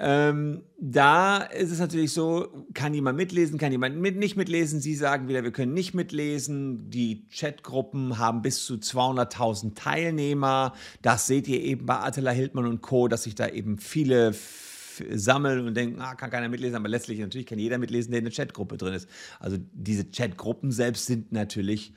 Ähm, 0.00 0.62
da 0.78 1.38
ist 1.38 1.72
es 1.72 1.80
natürlich 1.80 2.12
so, 2.12 2.64
kann 2.72 2.94
jemand 2.94 3.16
mitlesen, 3.16 3.58
kann 3.58 3.72
jemand 3.72 3.96
mit, 3.96 4.16
nicht 4.16 4.36
mitlesen. 4.36 4.80
Sie 4.80 4.94
sagen 4.94 5.26
wieder, 5.26 5.42
wir 5.42 5.50
können 5.50 5.74
nicht 5.74 5.92
mitlesen. 5.92 6.88
Die 6.88 7.26
Chatgruppen 7.30 8.18
haben 8.18 8.40
bis 8.40 8.64
zu 8.64 8.74
200.000 8.74 9.74
Teilnehmer. 9.74 10.72
Das 11.02 11.26
seht 11.26 11.48
ihr 11.48 11.60
eben 11.60 11.86
bei 11.86 11.98
Attila 11.98 12.30
Hildmann 12.30 12.66
und 12.66 12.80
Co., 12.80 13.08
dass 13.08 13.24
sich 13.24 13.34
da 13.34 13.48
eben 13.48 13.78
viele 13.78 14.34
sammeln 15.10 15.66
und 15.66 15.74
denken, 15.74 16.00
ah, 16.00 16.14
kann 16.14 16.30
keiner 16.30 16.48
mitlesen, 16.48 16.76
aber 16.76 16.88
letztlich 16.88 17.18
natürlich 17.18 17.46
kann 17.46 17.58
jeder 17.58 17.78
mitlesen, 17.78 18.10
der 18.10 18.18
in 18.18 18.24
der 18.24 18.34
Chatgruppe 18.34 18.76
drin 18.76 18.94
ist. 18.94 19.08
Also 19.38 19.56
diese 19.72 20.04
Chatgruppen 20.10 20.72
selbst 20.72 21.06
sind 21.06 21.32
natürlich 21.32 21.92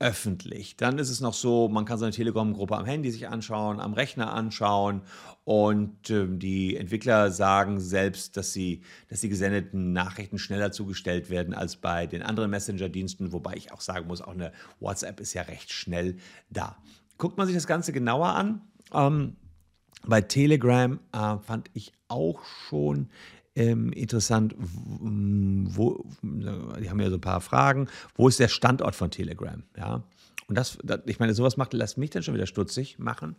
öffentlich. 0.00 0.76
Dann 0.76 0.98
ist 0.98 1.10
es 1.10 1.20
noch 1.20 1.34
so, 1.34 1.68
man 1.68 1.84
kann 1.84 1.98
so 1.98 2.04
eine 2.04 2.14
Telegram-Gruppe 2.14 2.76
am 2.76 2.84
Handy 2.84 3.10
sich 3.10 3.28
anschauen, 3.28 3.80
am 3.80 3.94
Rechner 3.94 4.32
anschauen 4.32 5.02
und 5.44 6.10
äh, 6.10 6.26
die 6.28 6.76
Entwickler 6.76 7.32
sagen 7.32 7.80
selbst, 7.80 8.36
dass 8.36 8.52
sie, 8.52 8.82
dass 9.08 9.20
die 9.20 9.28
gesendeten 9.28 9.92
Nachrichten 9.92 10.38
schneller 10.38 10.70
zugestellt 10.70 11.30
werden 11.30 11.52
als 11.52 11.76
bei 11.76 12.06
den 12.06 12.22
anderen 12.22 12.50
Messenger-Diensten, 12.50 13.32
wobei 13.32 13.54
ich 13.54 13.72
auch 13.72 13.80
sagen 13.80 14.06
muss, 14.06 14.22
auch 14.22 14.34
eine 14.34 14.52
WhatsApp 14.78 15.18
ist 15.20 15.34
ja 15.34 15.42
recht 15.42 15.72
schnell 15.72 16.16
da. 16.48 16.76
Guckt 17.16 17.36
man 17.36 17.46
sich 17.46 17.56
das 17.56 17.66
Ganze 17.66 17.92
genauer 17.92 18.28
an. 18.28 18.62
Ähm, 18.92 19.36
bei 20.06 20.20
Telegram 20.20 21.00
äh, 21.12 21.38
fand 21.38 21.70
ich 21.74 21.92
auch 22.06 22.44
schon 22.44 23.08
ähm, 23.56 23.92
interessant, 23.92 24.54
wo, 24.58 26.04
die 26.22 26.90
haben 26.90 27.00
ja 27.00 27.10
so 27.10 27.16
ein 27.16 27.20
paar 27.20 27.40
Fragen, 27.40 27.88
wo 28.14 28.28
ist 28.28 28.38
der 28.40 28.48
Standort 28.48 28.94
von 28.94 29.10
Telegram? 29.10 29.62
Ja? 29.76 30.04
Und 30.46 30.56
das, 30.56 30.78
das 30.82 31.00
ich 31.06 31.18
meine, 31.18 31.34
sowas 31.34 31.56
macht, 31.56 31.72
lässt 31.72 31.98
mich 31.98 32.10
dann 32.10 32.22
schon 32.22 32.34
wieder 32.34 32.46
stutzig 32.46 32.98
machen. 32.98 33.36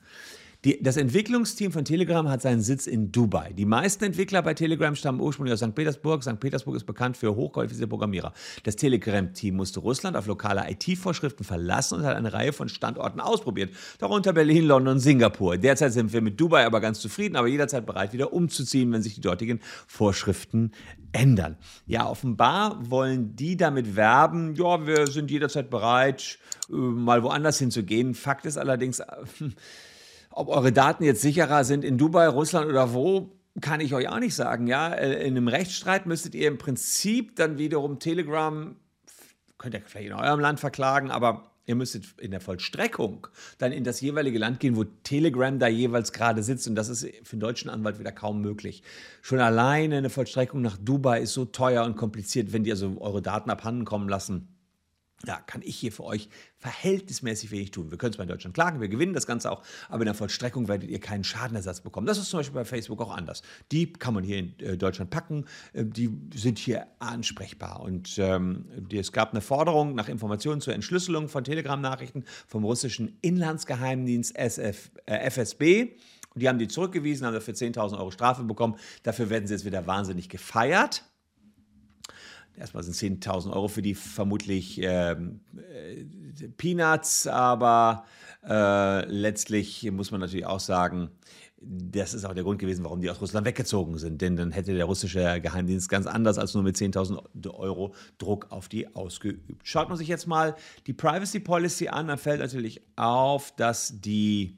Die, 0.65 0.83
das 0.83 0.97
Entwicklungsteam 0.97 1.71
von 1.71 1.85
Telegram 1.85 2.27
hat 2.27 2.41
seinen 2.41 2.59
Sitz 2.59 2.85
in 2.85 3.13
Dubai. 3.13 3.53
Die 3.53 3.63
meisten 3.63 4.03
Entwickler 4.03 4.41
bei 4.41 4.53
Telegram 4.53 4.93
stammen 4.93 5.21
ursprünglich 5.21 5.53
aus 5.53 5.61
St. 5.61 5.73
Petersburg. 5.73 6.21
St. 6.21 6.37
Petersburg 6.37 6.75
ist 6.75 6.83
bekannt 6.83 7.15
für 7.15 7.33
hochqualifizierte 7.33 7.87
Programmierer. 7.87 8.33
Das 8.63 8.75
Telegram-Team 8.75 9.55
musste 9.55 9.79
Russland 9.79 10.17
auf 10.17 10.27
lokale 10.27 10.69
IT-Vorschriften 10.69 11.45
verlassen 11.45 11.99
und 11.99 12.03
hat 12.03 12.17
eine 12.17 12.33
Reihe 12.33 12.51
von 12.51 12.67
Standorten 12.67 13.21
ausprobiert, 13.21 13.73
darunter 13.99 14.33
Berlin, 14.33 14.65
London 14.65 14.95
und 14.95 14.99
Singapur. 14.99 15.57
Derzeit 15.57 15.93
sind 15.93 16.11
wir 16.11 16.19
mit 16.19 16.37
Dubai 16.37 16.65
aber 16.65 16.81
ganz 16.81 16.99
zufrieden, 16.99 17.37
aber 17.37 17.47
jederzeit 17.47 17.85
bereit, 17.85 18.11
wieder 18.11 18.33
umzuziehen, 18.33 18.91
wenn 18.91 19.01
sich 19.01 19.15
die 19.15 19.21
dortigen 19.21 19.61
Vorschriften 19.87 20.73
ändern. 21.13 21.55
Ja, 21.85 22.09
offenbar 22.09 22.77
wollen 22.81 23.33
die 23.37 23.55
damit 23.55 23.95
werben, 23.95 24.55
ja, 24.55 24.85
wir 24.85 25.07
sind 25.07 25.31
jederzeit 25.31 25.69
bereit, 25.69 26.37
äh, 26.69 26.73
mal 26.73 27.23
woanders 27.23 27.59
hinzugehen. 27.59 28.13
Fakt 28.13 28.45
ist 28.45 28.57
allerdings, 28.57 29.01
ob 30.31 30.49
eure 30.49 30.71
Daten 30.71 31.03
jetzt 31.03 31.21
sicherer 31.21 31.63
sind 31.63 31.83
in 31.83 31.97
Dubai, 31.97 32.27
Russland 32.27 32.67
oder 32.67 32.93
wo, 32.93 33.31
kann 33.61 33.81
ich 33.81 33.93
euch 33.93 34.07
auch 34.09 34.19
nicht 34.19 34.35
sagen. 34.35 34.67
Ja, 34.67 34.93
äh, 34.93 35.25
in 35.25 35.35
einem 35.35 35.47
Rechtsstreit 35.47 36.05
müsstet 36.05 36.35
ihr 36.35 36.47
im 36.47 36.57
Prinzip 36.57 37.35
dann 37.35 37.57
wiederum 37.57 37.99
Telegram, 37.99 38.75
könnt 39.57 39.73
ihr 39.73 39.81
vielleicht 39.85 40.07
in 40.07 40.13
eurem 40.13 40.39
Land 40.39 40.59
verklagen, 40.59 41.11
aber 41.11 41.51
ihr 41.65 41.75
müsstet 41.75 42.19
in 42.19 42.31
der 42.31 42.41
Vollstreckung 42.41 43.27
dann 43.57 43.71
in 43.71 43.83
das 43.83 44.01
jeweilige 44.01 44.39
Land 44.39 44.59
gehen, 44.59 44.75
wo 44.75 44.83
Telegram 44.83 45.59
da 45.59 45.67
jeweils 45.67 46.13
gerade 46.13 46.41
sitzt. 46.41 46.67
Und 46.67 46.75
das 46.75 46.89
ist 46.89 47.01
für 47.23 47.33
einen 47.33 47.41
deutschen 47.41 47.69
Anwalt 47.69 47.99
wieder 47.99 48.11
kaum 48.11 48.41
möglich. 48.41 48.81
Schon 49.21 49.39
alleine 49.39 49.97
eine 49.97 50.09
Vollstreckung 50.09 50.61
nach 50.61 50.77
Dubai 50.77 51.21
ist 51.21 51.33
so 51.33 51.45
teuer 51.45 51.83
und 51.85 51.95
kompliziert, 51.95 52.53
wenn 52.53 52.63
die 52.63 52.71
also 52.71 52.97
eure 52.99 53.21
Daten 53.21 53.49
abhanden 53.49 53.85
kommen 53.85 54.09
lassen 54.09 54.47
ja, 55.25 55.37
kann 55.45 55.61
ich 55.63 55.75
hier 55.75 55.91
für 55.91 56.03
euch 56.03 56.29
verhältnismäßig 56.57 57.51
wenig 57.51 57.71
tun. 57.71 57.91
Wir 57.91 57.97
können 57.97 58.13
zwar 58.13 58.23
in 58.23 58.29
Deutschland 58.29 58.53
klagen, 58.53 58.81
wir 58.81 58.89
gewinnen 58.89 59.13
das 59.13 59.27
Ganze 59.27 59.51
auch, 59.51 59.63
aber 59.87 60.01
in 60.01 60.05
der 60.05 60.13
Vollstreckung 60.13 60.67
werdet 60.67 60.89
ihr 60.89 60.99
keinen 60.99 61.23
Schadenersatz 61.23 61.81
bekommen. 61.81 62.07
Das 62.07 62.17
ist 62.17 62.29
zum 62.29 62.39
Beispiel 62.39 62.55
bei 62.55 62.65
Facebook 62.65 63.01
auch 63.01 63.15
anders. 63.15 63.41
Die 63.71 63.91
kann 63.91 64.13
man 64.13 64.23
hier 64.23 64.37
in 64.37 64.59
äh, 64.59 64.77
Deutschland 64.77 65.09
packen, 65.09 65.45
äh, 65.73 65.85
die 65.85 66.09
sind 66.33 66.57
hier 66.57 66.87
ansprechbar. 66.99 67.81
Und 67.81 68.17
ähm, 68.17 68.65
es 68.91 69.11
gab 69.11 69.31
eine 69.31 69.41
Forderung 69.41 69.95
nach 69.95 70.09
Informationen 70.09 70.61
zur 70.61 70.73
Entschlüsselung 70.73 71.29
von 71.29 71.43
Telegram-Nachrichten 71.43 72.23
vom 72.47 72.63
russischen 72.63 73.17
Inlandsgeheimdienst 73.21 74.35
SF, 74.35 74.91
äh, 75.05 75.29
FSB. 75.29 75.95
Die 76.35 76.47
haben 76.47 76.59
die 76.59 76.67
zurückgewiesen, 76.67 77.25
haben 77.25 77.33
dafür 77.33 77.53
10.000 77.53 77.97
Euro 77.97 78.11
Strafe 78.11 78.43
bekommen. 78.43 78.75
Dafür 79.03 79.29
werden 79.29 79.47
sie 79.47 79.53
jetzt 79.53 79.65
wieder 79.65 79.87
wahnsinnig 79.87 80.29
gefeiert. 80.29 81.03
Erstmal 82.59 82.83
sind 82.83 83.23
10.000 83.23 83.51
Euro 83.53 83.69
für 83.69 83.81
die 83.81 83.95
vermutlich 83.95 84.81
ähm, 84.83 85.39
äh, 85.57 86.03
Peanuts, 86.57 87.25
aber 87.25 88.03
äh, 88.45 89.05
letztlich 89.05 89.89
muss 89.91 90.11
man 90.11 90.19
natürlich 90.19 90.45
auch 90.45 90.59
sagen, 90.59 91.09
das 91.61 92.13
ist 92.13 92.25
auch 92.25 92.33
der 92.33 92.43
Grund 92.43 92.59
gewesen, 92.59 92.83
warum 92.83 93.01
die 93.01 93.09
aus 93.09 93.21
Russland 93.21 93.45
weggezogen 93.45 93.97
sind. 93.97 94.21
Denn 94.21 94.35
dann 94.35 94.51
hätte 94.51 94.73
der 94.73 94.85
russische 94.85 95.41
Geheimdienst 95.41 95.89
ganz 95.89 96.05
anders 96.05 96.37
als 96.37 96.53
nur 96.53 96.63
mit 96.63 96.75
10.000 96.75 97.53
Euro 97.53 97.93
Druck 98.17 98.47
auf 98.49 98.69
die 98.69 98.93
ausgeübt. 98.95 99.67
Schaut 99.67 99.89
man 99.89 99.97
sich 99.97 100.07
jetzt 100.07 100.27
mal 100.27 100.55
die 100.87 100.93
Privacy 100.93 101.39
Policy 101.39 101.89
an, 101.89 102.07
dann 102.07 102.17
fällt 102.17 102.39
natürlich 102.39 102.81
auf, 102.95 103.53
dass 103.55 103.99
die 103.99 104.57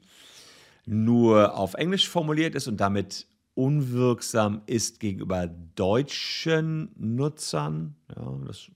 nur 0.86 1.56
auf 1.56 1.74
Englisch 1.74 2.08
formuliert 2.08 2.54
ist 2.54 2.68
und 2.68 2.80
damit 2.80 3.26
unwirksam 3.54 4.62
ist 4.66 5.00
gegenüber 5.00 5.46
deutschen 5.46 6.90
Nutzern. 6.96 7.96
Ja, 8.14 8.38
das, 8.46 8.70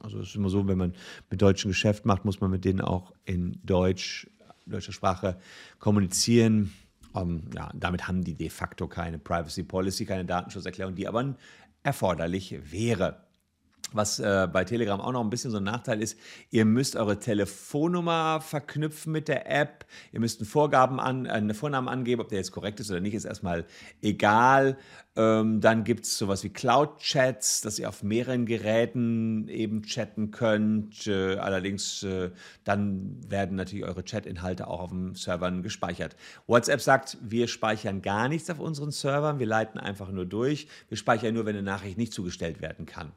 also 0.00 0.20
es 0.20 0.28
ist 0.28 0.36
immer 0.36 0.48
so, 0.48 0.66
wenn 0.68 0.78
man 0.78 0.94
mit 1.30 1.40
Deutschen 1.40 1.68
Geschäft 1.68 2.06
macht, 2.06 2.24
muss 2.24 2.40
man 2.40 2.50
mit 2.50 2.64
denen 2.64 2.80
auch 2.80 3.12
in 3.24 3.58
Deutsch, 3.64 4.28
deutscher 4.66 4.92
Sprache 4.92 5.38
kommunizieren. 5.78 6.72
Um, 7.12 7.22
ähm, 7.22 7.50
ja, 7.56 7.70
damit 7.74 8.06
haben 8.06 8.22
die 8.22 8.34
de 8.34 8.48
facto 8.50 8.86
keine 8.86 9.18
Privacy 9.18 9.64
Policy, 9.64 10.06
keine 10.06 10.24
Datenschutzerklärung, 10.24 10.94
die 10.94 11.08
aber 11.08 11.34
erforderlich 11.82 12.56
wäre. 12.70 13.24
Was 13.92 14.18
äh, 14.18 14.48
bei 14.52 14.64
Telegram 14.64 15.00
auch 15.00 15.12
noch 15.12 15.22
ein 15.22 15.30
bisschen 15.30 15.50
so 15.50 15.56
ein 15.56 15.64
Nachteil 15.64 16.02
ist, 16.02 16.18
ihr 16.50 16.64
müsst 16.64 16.96
eure 16.96 17.18
Telefonnummer 17.18 18.40
verknüpfen 18.40 19.12
mit 19.12 19.28
der 19.28 19.50
App. 19.50 19.86
Ihr 20.12 20.20
müsst 20.20 20.40
einen 20.40 20.48
Vorgaben 20.48 21.00
an, 21.00 21.26
äh, 21.26 21.54
Vornamen 21.54 21.88
angeben, 21.88 22.20
ob 22.20 22.28
der 22.28 22.38
jetzt 22.38 22.52
korrekt 22.52 22.80
ist 22.80 22.90
oder 22.90 23.00
nicht, 23.00 23.14
ist 23.14 23.24
erstmal 23.24 23.66
egal. 24.02 24.76
Ähm, 25.16 25.60
dann 25.60 25.82
gibt 25.82 26.04
es 26.04 26.16
sowas 26.16 26.44
wie 26.44 26.50
Cloud-Chats, 26.50 27.62
dass 27.62 27.78
ihr 27.80 27.88
auf 27.88 28.02
mehreren 28.02 28.46
Geräten 28.46 29.48
eben 29.48 29.82
chatten 29.82 30.30
könnt. 30.30 31.06
Äh, 31.08 31.36
allerdings 31.36 32.04
äh, 32.04 32.30
dann 32.64 33.18
werden 33.28 33.56
natürlich 33.56 33.84
eure 33.84 34.04
Chat-Inhalte 34.04 34.68
auch 34.68 34.80
auf 34.80 34.90
den 34.90 35.14
Servern 35.16 35.62
gespeichert. 35.62 36.16
WhatsApp 36.46 36.80
sagt, 36.80 37.18
wir 37.22 37.48
speichern 37.48 38.02
gar 38.02 38.28
nichts 38.28 38.48
auf 38.50 38.60
unseren 38.60 38.92
Servern, 38.92 39.40
wir 39.40 39.46
leiten 39.46 39.80
einfach 39.80 40.10
nur 40.10 40.26
durch. 40.26 40.68
Wir 40.88 40.96
speichern 40.96 41.34
nur, 41.34 41.44
wenn 41.44 41.56
eine 41.56 41.64
Nachricht 41.64 41.98
nicht 41.98 42.12
zugestellt 42.12 42.60
werden 42.60 42.86
kann. 42.86 43.12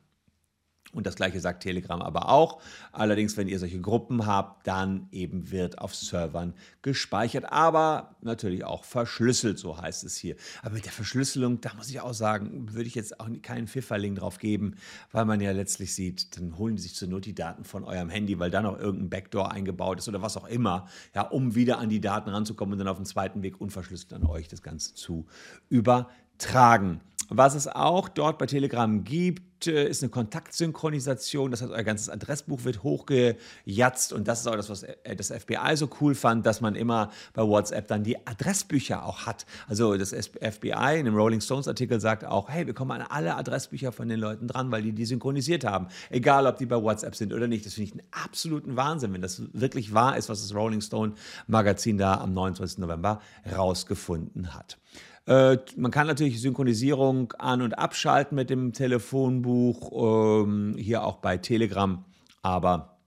Und 0.94 1.08
das 1.08 1.16
gleiche 1.16 1.40
sagt 1.40 1.64
Telegram 1.64 2.02
aber 2.02 2.30
auch. 2.30 2.62
Allerdings, 2.92 3.36
wenn 3.36 3.48
ihr 3.48 3.60
solche 3.60 3.82
Gruppen 3.82 4.26
habt, 4.26 4.68
dann 4.68 5.08
eben 5.12 5.52
wird 5.52 5.80
auf 5.80 5.96
Servern 5.96 6.54
gespeichert, 6.82 7.52
aber 7.52 8.16
natürlich 8.22 8.64
auch 8.64 8.84
verschlüsselt, 8.84 9.58
so 9.58 9.82
heißt 9.82 10.04
es 10.04 10.16
hier. 10.16 10.36
Aber 10.62 10.76
mit 10.76 10.86
der 10.86 10.92
Verschlüsselung, 10.92 11.62
da 11.62 11.74
muss 11.74 11.90
ich 11.90 12.00
auch 12.00 12.14
sagen, 12.14 12.74
würde 12.74 12.88
ich 12.88 12.96
jetzt 12.96 13.20
auch 13.20 13.28
keinen 13.42 13.68
Pfifferling 13.68 14.16
drauf 14.16 14.38
geben, 14.38 14.76
weil 15.12 15.26
man 15.26 15.42
ja 15.42 15.52
letztlich 15.52 15.96
sieht, 15.96 16.38
dann 16.38 16.58
holen 16.58 16.76
die 16.76 16.82
sich 16.82 16.94
zur 16.94 17.08
Not 17.08 17.26
die 17.26 17.36
Daten 17.36 17.64
von 17.64 17.84
eurem 17.84 18.10
Handy, 18.10 18.40
weil 18.40 18.52
da 18.52 18.62
noch 18.62 18.78
irgendein 18.78 19.10
Backdoor 19.10 19.52
eingebaut 19.52 20.00
ist 20.00 20.08
oder 20.08 20.22
was 20.22 20.38
auch 20.38 20.48
immer, 20.48 20.88
ja, 21.16 21.24
um 21.24 21.56
wieder 21.56 21.80
an 21.80 21.90
die 21.90 22.02
Daten 22.02 22.30
ranzukommen 22.30 22.74
und 22.74 22.80
dann 22.80 22.88
auf 22.88 22.98
dem 22.98 23.06
zweiten 23.06 23.42
Weg 23.42 23.60
unverschlüsselt 23.60 24.14
an 24.14 24.24
euch 24.24 24.48
das 24.48 24.62
Ganze 24.62 24.94
zu 24.94 25.26
übertragen 25.70 26.23
tragen. 26.44 27.02
Was 27.30 27.56
es 27.56 27.68
auch 27.68 28.10
dort 28.10 28.38
bei 28.38 28.46
Telegram 28.46 29.04
gibt, 29.04 29.68
äh, 29.68 29.88
ist 29.88 30.04
eine 30.04 30.10
Kontaktsynchronisation. 30.10 31.52
Das 31.52 31.62
heißt, 31.62 31.72
euer 31.72 31.84
ganzes 31.84 32.10
Adressbuch 32.10 32.64
wird 32.64 32.84
hochgejatzt 32.84 34.14
und 34.14 34.28
das 34.28 34.42
ist 34.42 34.48
auch 34.48 34.56
das, 34.56 34.70
was 34.70 34.84
äh, 34.84 35.16
das 35.16 35.32
FBI 35.32 35.76
so 35.76 35.90
cool 36.02 36.16
fand, 36.16 36.46
dass 36.46 36.62
man 36.62 36.76
immer 36.76 37.10
bei 37.34 37.42
WhatsApp 37.42 37.88
dann 37.88 38.04
die 38.04 38.28
Adressbücher 38.28 39.06
auch 39.06 39.26
hat. 39.26 39.46
Also 39.68 39.96
das 39.98 40.12
FBI 40.12 41.00
in 41.00 41.06
dem 41.06 41.16
Rolling 41.16 41.42
Stones 41.42 41.68
Artikel 41.68 42.00
sagt 42.00 42.26
auch, 42.26 42.50
hey, 42.50 42.68
wir 42.68 42.74
kommen 42.74 42.92
an 42.92 43.08
alle 43.10 43.36
Adressbücher 43.36 43.92
von 43.92 44.10
den 44.10 44.20
Leuten 44.20 44.48
dran, 44.48 44.72
weil 44.72 44.82
die 44.82 44.92
die 44.92 45.06
synchronisiert 45.06 45.66
haben. 45.66 45.88
Egal, 46.10 46.46
ob 46.46 46.58
die 46.58 46.66
bei 46.66 46.82
WhatsApp 46.82 47.16
sind 47.16 47.34
oder 47.34 47.48
nicht. 47.48 47.66
Das 47.66 47.74
finde 47.74 47.90
ich 47.90 47.94
einen 47.94 48.08
absoluten 48.12 48.76
Wahnsinn, 48.76 49.14
wenn 49.14 49.22
das 49.22 49.42
wirklich 49.54 49.94
wahr 49.94 50.18
ist, 50.18 50.30
was 50.30 50.42
das 50.42 50.54
Rolling 50.54 50.82
Stone 50.82 51.14
Magazin 51.48 51.98
da 51.98 52.20
am 52.20 52.34
29. 52.34 52.80
November 52.80 53.22
rausgefunden 53.56 54.54
hat. 54.54 54.78
Äh, 55.26 55.58
man 55.78 55.92
kann 55.92 56.08
natürlich 56.08 56.42
Synchronisierung 56.42 57.32
an- 57.34 57.62
und 57.62 57.78
abschalten 57.78 58.36
mit 58.36 58.50
dem 58.50 58.74
Telefonbuch, 58.74 60.44
ähm, 60.44 60.76
hier 60.78 61.04
auch 61.04 61.18
bei 61.18 61.38
Telegram, 61.38 62.04
aber 62.42 62.98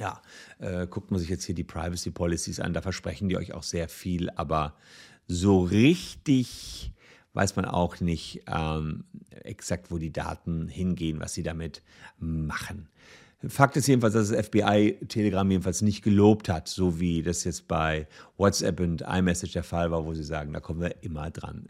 ja, 0.00 0.20
äh, 0.58 0.86
guckt 0.88 1.12
man 1.12 1.20
sich 1.20 1.28
jetzt 1.28 1.44
hier 1.44 1.54
die 1.54 1.62
Privacy 1.62 2.10
Policies 2.10 2.58
an, 2.58 2.72
da 2.72 2.82
versprechen 2.82 3.28
die 3.28 3.36
euch 3.36 3.54
auch 3.54 3.62
sehr 3.62 3.88
viel, 3.88 4.30
aber 4.30 4.74
so 5.28 5.60
richtig 5.60 6.92
weiß 7.34 7.56
man 7.56 7.64
auch 7.64 8.00
nicht 8.00 8.44
ähm, 8.46 9.04
exakt, 9.30 9.90
wo 9.90 9.98
die 9.98 10.12
Daten 10.12 10.68
hingehen, 10.68 11.20
was 11.20 11.34
sie 11.34 11.42
damit 11.42 11.82
machen. 12.18 12.88
Fakt 13.48 13.76
ist 13.76 13.86
jedenfalls, 13.86 14.14
dass 14.14 14.28
das 14.30 14.46
FBI 14.46 14.98
Telegram 15.08 15.48
jedenfalls 15.50 15.82
nicht 15.82 16.02
gelobt 16.02 16.48
hat, 16.48 16.68
so 16.68 16.98
wie 17.00 17.22
das 17.22 17.44
jetzt 17.44 17.68
bei 17.68 18.06
WhatsApp 18.36 18.80
und 18.80 19.02
iMessage 19.02 19.52
der 19.52 19.64
Fall 19.64 19.90
war, 19.90 20.04
wo 20.04 20.14
sie 20.14 20.24
sagen, 20.24 20.52
da 20.52 20.60
kommen 20.60 20.80
wir 20.80 21.02
immer 21.02 21.30
dran. 21.30 21.68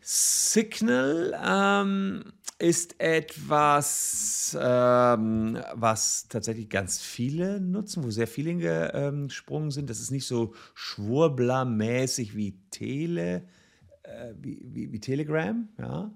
Signal 0.00 1.40
ähm, 1.46 2.24
ist 2.58 3.00
etwas, 3.00 4.56
ähm, 4.60 5.58
was 5.74 6.26
tatsächlich 6.28 6.68
ganz 6.68 7.00
viele 7.00 7.60
nutzen, 7.60 8.02
wo 8.02 8.10
sehr 8.10 8.26
viele 8.26 8.50
hingesprungen 8.50 9.70
sind. 9.70 9.88
Das 9.88 10.00
ist 10.00 10.10
nicht 10.10 10.26
so 10.26 10.54
schwurblermäßig 10.74 12.36
wie 12.36 12.58
Tele, 12.70 13.44
äh, 14.04 14.34
wie, 14.40 14.60
wie, 14.62 14.92
wie, 14.92 15.00
Telegram. 15.00 15.68
Ja. 15.78 16.10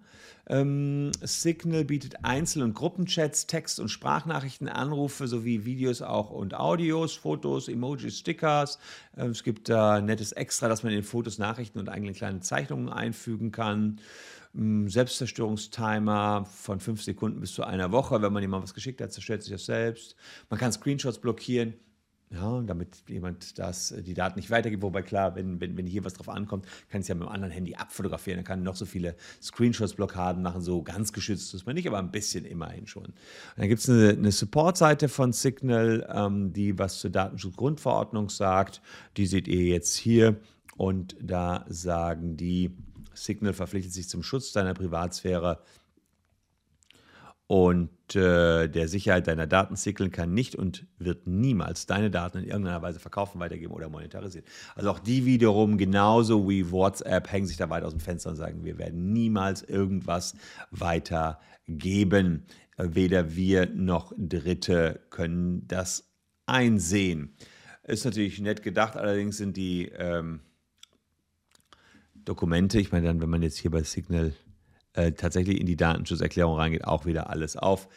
Ähm, 0.48 1.12
Signal 1.22 1.84
bietet 1.84 2.24
Einzel- 2.24 2.62
und 2.62 2.74
Gruppenchats, 2.74 3.46
Text- 3.46 3.80
und 3.80 3.88
Sprachnachrichten, 3.88 4.68
Anrufe 4.68 5.26
sowie 5.28 5.64
Videos 5.64 6.02
auch 6.02 6.30
und 6.30 6.54
Audios, 6.54 7.14
Fotos, 7.14 7.68
Emojis, 7.68 8.18
Stickers. 8.18 8.78
Ähm, 9.16 9.30
es 9.30 9.44
gibt 9.44 9.68
da 9.68 10.00
nettes 10.00 10.32
Extra, 10.32 10.68
dass 10.68 10.82
man 10.82 10.92
in 10.92 11.02
Fotos 11.02 11.38
Nachrichten 11.38 11.78
und 11.78 11.88
eigene 11.88 12.12
kleine 12.12 12.40
Zeichnungen 12.40 12.88
einfügen 12.88 13.52
kann. 13.52 14.00
Ähm, 14.56 14.88
Selbstzerstörungstimer 14.88 16.44
von 16.44 16.80
fünf 16.80 17.02
Sekunden 17.02 17.40
bis 17.40 17.54
zu 17.54 17.64
einer 17.64 17.92
Woche. 17.92 18.22
Wenn 18.22 18.32
man 18.32 18.42
jemand 18.42 18.64
was 18.64 18.74
geschickt 18.74 19.00
hat, 19.00 19.12
zerstört 19.12 19.42
sich 19.42 19.52
das 19.52 19.66
selbst. 19.66 20.16
Man 20.50 20.58
kann 20.58 20.72
Screenshots 20.72 21.18
blockieren. 21.18 21.74
Ja, 22.30 22.60
damit 22.62 23.04
jemand 23.08 23.56
das, 23.58 23.92
äh, 23.92 24.02
die 24.02 24.14
Daten 24.14 24.36
nicht 24.36 24.50
weitergibt. 24.50 24.82
Wobei 24.82 25.02
klar, 25.02 25.36
wenn, 25.36 25.60
wenn, 25.60 25.76
wenn 25.76 25.86
hier 25.86 26.04
was 26.04 26.14
drauf 26.14 26.28
ankommt, 26.28 26.66
kann 26.90 27.00
es 27.00 27.08
ja 27.08 27.14
mit 27.14 27.22
dem 27.22 27.28
anderen 27.28 27.52
Handy 27.52 27.76
abfotografieren. 27.76 28.38
Dann 28.38 28.44
kann 28.44 28.62
noch 28.64 28.74
so 28.74 28.84
viele 28.84 29.14
Screenshots-Blockaden 29.40 30.42
machen. 30.42 30.60
So 30.60 30.82
ganz 30.82 31.12
geschützt 31.12 31.54
ist 31.54 31.66
man 31.66 31.76
nicht, 31.76 31.86
aber 31.86 31.98
ein 31.98 32.10
bisschen 32.10 32.44
immerhin 32.44 32.88
schon. 32.88 33.04
Und 33.04 33.14
dann 33.56 33.68
gibt 33.68 33.80
es 33.80 33.88
eine, 33.88 34.10
eine 34.10 34.32
Support-Seite 34.32 35.08
von 35.08 35.32
Signal, 35.32 36.06
ähm, 36.12 36.52
die 36.52 36.76
was 36.78 36.98
zur 36.98 37.10
Datenschutzgrundverordnung 37.10 38.28
sagt. 38.28 38.82
Die 39.16 39.26
seht 39.26 39.46
ihr 39.46 39.62
jetzt 39.62 39.94
hier. 39.94 40.36
Und 40.76 41.16
da 41.20 41.64
sagen 41.68 42.36
die, 42.36 42.76
Signal 43.14 43.52
verpflichtet 43.52 43.92
sich 43.92 44.08
zum 44.08 44.24
Schutz 44.24 44.52
deiner 44.52 44.74
Privatsphäre 44.74 45.60
und 47.48 47.90
äh, 48.16 48.68
der 48.68 48.88
Sicherheit 48.88 49.28
deiner 49.28 49.46
Daten 49.46 49.76
Signal 49.76 50.10
kann 50.10 50.34
nicht 50.34 50.56
und 50.56 50.86
wird 50.98 51.26
niemals 51.28 51.86
deine 51.86 52.10
Daten 52.10 52.38
in 52.38 52.44
irgendeiner 52.44 52.82
Weise 52.82 52.98
verkaufen, 52.98 53.38
weitergeben 53.38 53.72
oder 53.72 53.88
monetarisieren. 53.88 54.46
Also 54.74 54.90
auch 54.90 54.98
die 54.98 55.24
wiederum, 55.24 55.78
genauso 55.78 56.48
wie 56.48 56.70
WhatsApp, 56.72 57.30
hängen 57.30 57.46
sich 57.46 57.56
da 57.56 57.70
weit 57.70 57.84
aus 57.84 57.92
dem 57.92 58.00
Fenster 58.00 58.30
und 58.30 58.36
sagen, 58.36 58.64
wir 58.64 58.78
werden 58.78 59.12
niemals 59.12 59.62
irgendwas 59.62 60.34
weitergeben. 60.72 62.46
Weder 62.78 63.36
wir 63.36 63.66
noch 63.66 64.12
Dritte 64.16 65.00
können 65.10 65.66
das 65.68 66.10
einsehen. 66.46 67.34
Ist 67.84 68.04
natürlich 68.04 68.40
nett 68.40 68.64
gedacht, 68.64 68.96
allerdings 68.96 69.36
sind 69.36 69.56
die 69.56 69.86
ähm, 69.96 70.40
Dokumente, 72.24 72.80
ich 72.80 72.90
meine 72.90 73.06
dann, 73.06 73.20
wenn 73.20 73.30
man 73.30 73.42
jetzt 73.42 73.58
hier 73.58 73.70
bei 73.70 73.84
Signal 73.84 74.34
äh, 74.96 75.12
tatsächlich 75.12 75.60
in 75.60 75.66
die 75.66 75.76
Datenschutzerklärung 75.76 76.56
reingeht, 76.56 76.84
auch 76.84 77.06
wieder 77.06 77.30
alles 77.30 77.56
auf 77.56 77.88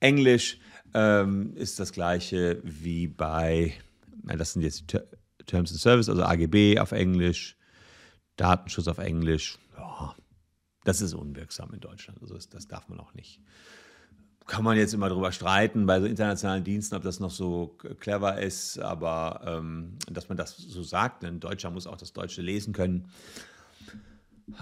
Englisch. 0.00 0.58
Ähm, 0.94 1.54
ist 1.54 1.80
das 1.80 1.92
gleiche 1.92 2.60
wie 2.64 3.06
bei, 3.06 3.74
das 4.24 4.52
sind 4.52 4.62
jetzt 4.62 4.84
Terms 5.46 5.72
of 5.72 5.80
Service, 5.80 6.08
also 6.08 6.22
AGB 6.22 6.78
auf 6.78 6.92
Englisch, 6.92 7.56
Datenschutz 8.36 8.88
auf 8.88 8.98
Englisch. 8.98 9.58
Ja, 9.76 10.14
das 10.84 11.00
ist 11.00 11.14
unwirksam 11.14 11.72
in 11.74 11.80
Deutschland. 11.80 12.20
Also 12.22 12.34
das, 12.34 12.48
das 12.48 12.68
darf 12.68 12.88
man 12.88 13.00
auch 13.00 13.14
nicht 13.14 13.40
kann 14.48 14.64
man 14.64 14.78
jetzt 14.78 14.94
immer 14.94 15.10
drüber 15.10 15.30
streiten 15.30 15.86
bei 15.86 16.00
so 16.00 16.06
internationalen 16.06 16.64
Diensten, 16.64 16.96
ob 16.96 17.02
das 17.02 17.20
noch 17.20 17.30
so 17.30 17.76
clever 18.00 18.40
ist, 18.40 18.78
aber 18.78 19.42
ähm, 19.44 19.98
dass 20.10 20.30
man 20.30 20.38
das 20.38 20.56
so 20.56 20.82
sagt, 20.82 21.22
ein 21.22 21.38
Deutscher 21.38 21.70
muss 21.70 21.86
auch 21.86 21.98
das 21.98 22.14
Deutsche 22.14 22.40
lesen 22.40 22.72
können. 22.72 23.10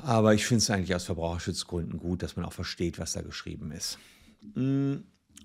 Aber 0.02 0.34
ich 0.34 0.46
finde 0.46 0.58
es 0.58 0.70
eigentlich 0.70 0.94
aus 0.94 1.04
Verbraucherschutzgründen 1.04 1.98
gut, 1.98 2.22
dass 2.22 2.36
man 2.36 2.44
auch 2.44 2.52
versteht, 2.52 2.98
was 2.98 3.12
da 3.12 3.22
geschrieben 3.22 3.72
ist. 3.72 3.98
Hm, 4.54 5.04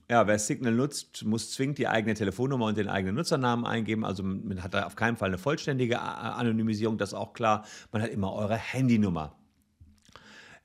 ja, 0.09 0.27
wer 0.27 0.39
Signal 0.39 0.73
nutzt, 0.73 1.23
muss 1.23 1.51
zwingend 1.51 1.77
die 1.77 1.87
eigene 1.87 2.13
Telefonnummer 2.13 2.65
und 2.65 2.77
den 2.77 2.89
eigenen 2.89 3.15
Nutzernamen 3.15 3.65
eingeben. 3.65 4.03
Also 4.03 4.23
man 4.23 4.61
hat 4.61 4.73
da 4.73 4.85
auf 4.85 4.95
keinen 4.95 5.15
Fall 5.15 5.29
eine 5.29 5.37
vollständige 5.37 6.01
Anonymisierung, 6.01 6.97
das 6.97 7.09
ist 7.09 7.13
auch 7.13 7.33
klar. 7.33 7.65
Man 7.91 8.01
hat 8.01 8.09
immer 8.09 8.33
eure 8.33 8.57
Handynummer. 8.57 9.35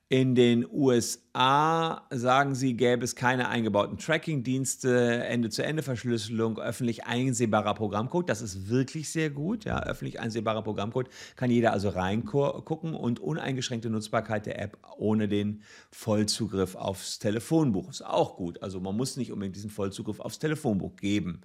In 0.09 0.35
den 0.35 0.65
USA 0.71 2.07
sagen 2.11 2.55
sie, 2.55 2.75
gäbe 2.75 3.03
es 3.03 3.13
keine 3.13 3.49
eingebauten 3.49 3.97
Tracking-Dienste, 3.97 5.25
Ende-zu-Ende-Verschlüsselung, 5.25 6.59
öffentlich 6.59 7.05
einsehbarer 7.05 7.73
Programmcode. 7.73 8.29
Das 8.29 8.41
ist 8.41 8.69
wirklich 8.69 9.09
sehr 9.09 9.29
gut. 9.29 9.65
Ja, 9.65 9.83
öffentlich 9.83 10.21
einsehbarer 10.21 10.61
Programmcode 10.61 11.09
kann 11.35 11.51
jeder 11.51 11.73
also 11.73 11.89
reingucken 11.89 12.93
und 12.93 13.19
uneingeschränkte 13.19 13.89
Nutzbarkeit 13.89 14.45
der 14.45 14.61
App 14.61 14.77
ohne 14.97 15.27
den 15.27 15.61
Vollzugriff 15.91 16.75
aufs 16.75 17.19
Telefonbuch. 17.19 17.89
Ist 17.89 18.05
auch 18.05 18.37
gut. 18.37 18.63
Also 18.63 18.79
man 18.79 18.95
muss 18.95 19.17
nicht 19.17 19.33
unbedingt 19.33 19.57
diesen 19.57 19.69
Vollzugriff 19.69 20.21
aufs 20.21 20.39
Telefonbuch 20.39 20.95
geben. 20.95 21.41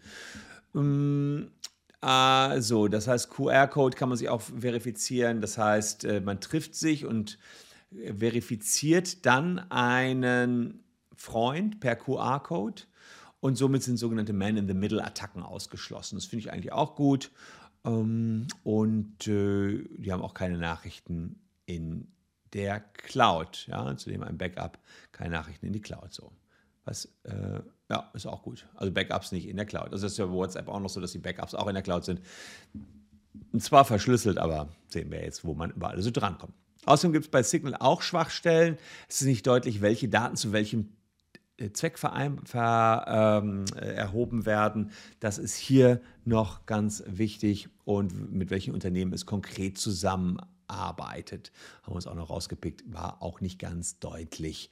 Also, 2.00 2.86
das 2.86 3.08
heißt, 3.08 3.28
QR-Code 3.30 3.96
kann 3.96 4.08
man 4.08 4.18
sich 4.18 4.28
auch 4.28 4.40
verifizieren. 4.40 5.40
Das 5.40 5.58
heißt, 5.58 6.04
äh, 6.04 6.20
man 6.20 6.40
trifft 6.40 6.76
sich 6.76 7.06
und 7.06 7.38
verifiziert 8.18 9.24
dann 9.26 9.58
einen 9.70 10.82
Freund 11.16 11.80
per 11.80 11.96
QR-Code 11.96 12.82
und 13.40 13.56
somit 13.56 13.82
sind 13.82 13.96
sogenannte 13.96 14.32
Man-in-the-Middle-Attacken 14.32 15.42
ausgeschlossen. 15.42 16.16
Das 16.16 16.26
finde 16.26 16.46
ich 16.46 16.52
eigentlich 16.52 16.72
auch 16.72 16.94
gut. 16.94 17.30
Ähm, 17.84 18.46
und 18.62 19.26
äh, 19.26 19.84
die 19.98 20.12
haben 20.12 20.22
auch 20.22 20.34
keine 20.34 20.58
Nachrichten 20.58 21.40
in 21.66 22.08
der 22.52 22.80
Cloud. 22.80 23.66
Ja, 23.68 23.96
zudem 23.96 24.22
ein 24.22 24.38
Backup, 24.38 24.78
keine 25.10 25.30
Nachrichten 25.30 25.66
in 25.66 25.72
die 25.72 25.80
Cloud. 25.80 26.12
So. 26.12 26.32
Was, 26.84 27.06
äh, 27.24 27.60
ja, 27.90 28.10
ist 28.14 28.26
auch 28.26 28.42
gut. 28.42 28.66
Also 28.74 28.92
Backups 28.92 29.32
nicht 29.32 29.48
in 29.48 29.56
der 29.56 29.66
Cloud. 29.66 29.92
Also 29.92 30.04
das 30.04 30.12
ist 30.12 30.18
ja 30.18 30.26
bei 30.26 30.32
WhatsApp 30.32 30.68
auch 30.68 30.80
noch 30.80 30.90
so, 30.90 31.00
dass 31.00 31.12
die 31.12 31.18
Backups 31.18 31.54
auch 31.54 31.66
in 31.68 31.74
der 31.74 31.82
Cloud 31.82 32.04
sind. 32.04 32.20
Und 33.52 33.62
zwar 33.62 33.84
verschlüsselt, 33.84 34.38
aber 34.38 34.68
sehen 34.88 35.10
wir 35.10 35.22
jetzt, 35.22 35.44
wo 35.44 35.54
man 35.54 35.70
überall 35.70 36.00
so 36.02 36.10
drankommt. 36.10 36.54
Außerdem 36.84 37.12
gibt 37.12 37.26
es 37.26 37.30
bei 37.30 37.42
Signal 37.42 37.76
auch 37.78 38.02
Schwachstellen. 38.02 38.76
Es 39.08 39.20
ist 39.20 39.26
nicht 39.26 39.46
deutlich, 39.46 39.82
welche 39.82 40.08
Daten 40.08 40.36
zu 40.36 40.52
welchem 40.52 40.88
äh, 41.56 41.70
Zweck 41.72 41.98
ver, 41.98 43.04
ähm, 43.06 43.64
äh, 43.76 43.94
erhoben 43.94 44.46
werden. 44.46 44.90
Das 45.20 45.38
ist 45.38 45.56
hier 45.56 46.00
noch 46.24 46.66
ganz 46.66 47.04
wichtig 47.06 47.68
und 47.84 48.32
mit 48.32 48.50
welchen 48.50 48.74
Unternehmen 48.74 49.12
es 49.12 49.26
konkret 49.26 49.78
zusammenarbeitet. 49.78 51.52
Haben 51.82 51.92
wir 51.92 51.96
uns 51.96 52.06
auch 52.06 52.14
noch 52.14 52.30
rausgepickt, 52.30 52.82
war 52.92 53.22
auch 53.22 53.40
nicht 53.40 53.58
ganz 53.60 54.00
deutlich. 54.00 54.70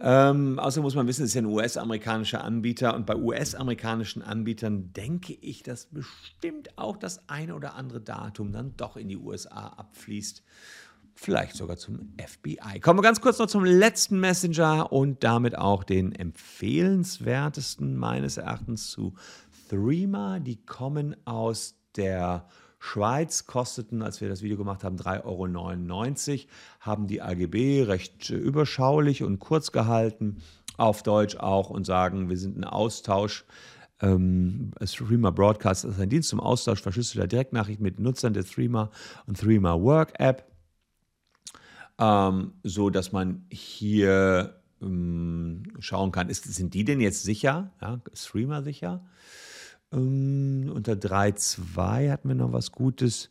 Ähm, 0.00 0.58
außerdem 0.58 0.84
muss 0.84 0.94
man 0.94 1.06
wissen, 1.06 1.22
es 1.22 1.30
ist 1.30 1.34
ja 1.34 1.42
ein 1.42 1.46
US-amerikanischer 1.46 2.42
Anbieter 2.42 2.94
und 2.94 3.04
bei 3.04 3.14
US-amerikanischen 3.14 4.22
Anbietern 4.22 4.92
denke 4.94 5.34
ich, 5.34 5.62
dass 5.62 5.86
bestimmt 5.86 6.78
auch 6.78 6.96
das 6.96 7.28
eine 7.28 7.54
oder 7.54 7.74
andere 7.74 8.00
Datum 8.00 8.52
dann 8.52 8.74
doch 8.76 8.96
in 8.96 9.08
die 9.08 9.18
USA 9.18 9.66
abfließt 9.66 10.42
vielleicht 11.14 11.56
sogar 11.56 11.76
zum 11.76 12.14
FBI. 12.18 12.80
Kommen 12.80 12.98
wir 12.98 13.02
ganz 13.02 13.20
kurz 13.20 13.38
noch 13.38 13.46
zum 13.46 13.64
letzten 13.64 14.20
Messenger 14.20 14.92
und 14.92 15.22
damit 15.24 15.56
auch 15.56 15.84
den 15.84 16.12
empfehlenswertesten 16.12 17.96
meines 17.96 18.36
Erachtens 18.36 18.90
zu 18.90 19.14
Threema. 19.68 20.38
Die 20.38 20.64
kommen 20.64 21.16
aus 21.24 21.76
der 21.96 22.46
Schweiz 22.78 23.46
kosteten, 23.46 24.02
als 24.02 24.20
wir 24.20 24.28
das 24.28 24.42
Video 24.42 24.56
gemacht 24.56 24.82
haben, 24.82 24.96
3,99 24.96 26.30
Euro, 26.32 26.40
haben 26.80 27.06
die 27.06 27.22
AGB 27.22 27.84
recht 27.84 28.28
überschaulich 28.30 29.22
und 29.22 29.38
kurz 29.38 29.70
gehalten, 29.70 30.42
auf 30.76 31.04
Deutsch 31.04 31.36
auch 31.36 31.70
und 31.70 31.86
sagen, 31.86 32.28
wir 32.28 32.36
sind 32.36 32.58
ein 32.58 32.64
Austausch. 32.64 33.44
Ähm, 34.00 34.72
Threema 34.84 35.30
Broadcast 35.30 35.84
ist 35.84 36.00
ein 36.00 36.08
Dienst 36.08 36.28
zum 36.28 36.40
Austausch 36.40 36.82
verschlüsselter 36.82 37.28
Direktnachrichten 37.28 37.84
mit 37.84 38.00
Nutzern 38.00 38.34
der 38.34 38.44
Threema 38.44 38.90
und 39.26 39.38
Threema 39.38 39.80
Work 39.80 40.18
App, 40.18 40.51
ähm, 41.98 42.52
so 42.62 42.90
dass 42.90 43.12
man 43.12 43.44
hier 43.50 44.60
ähm, 44.80 45.64
schauen 45.78 46.12
kann, 46.12 46.28
ist, 46.28 46.44
sind 46.44 46.74
die 46.74 46.84
denn 46.84 47.00
jetzt 47.00 47.22
sicher? 47.22 47.70
Ja, 47.80 48.00
Streamer 48.14 48.62
sicher? 48.62 49.04
Ähm, 49.92 50.70
unter 50.74 50.92
3.2 50.92 52.10
hatten 52.10 52.28
wir 52.28 52.34
noch 52.34 52.52
was 52.52 52.72
Gutes. 52.72 53.30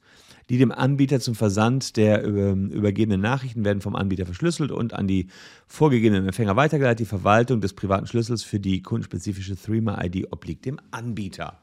Die 0.49 0.57
dem 0.57 0.71
Anbieter 0.71 1.21
zum 1.21 1.33
Versand 1.33 1.95
der 1.95 2.23
übergebenen 2.23 3.21
Nachrichten 3.21 3.63
werden 3.63 3.79
vom 3.79 3.95
Anbieter 3.95 4.25
verschlüsselt 4.25 4.71
und 4.71 4.93
an 4.93 5.07
die 5.07 5.27
vorgegebenen 5.65 6.25
Empfänger 6.25 6.57
weitergeleitet. 6.57 6.99
Die 6.99 7.05
Verwaltung 7.05 7.61
des 7.61 7.73
privaten 7.73 8.05
Schlüssels 8.05 8.43
für 8.43 8.59
die 8.59 8.81
kundenspezifische 8.81 9.55
Threema-ID 9.55 10.31
obliegt 10.31 10.65
dem 10.65 10.79
Anbieter. 10.91 11.61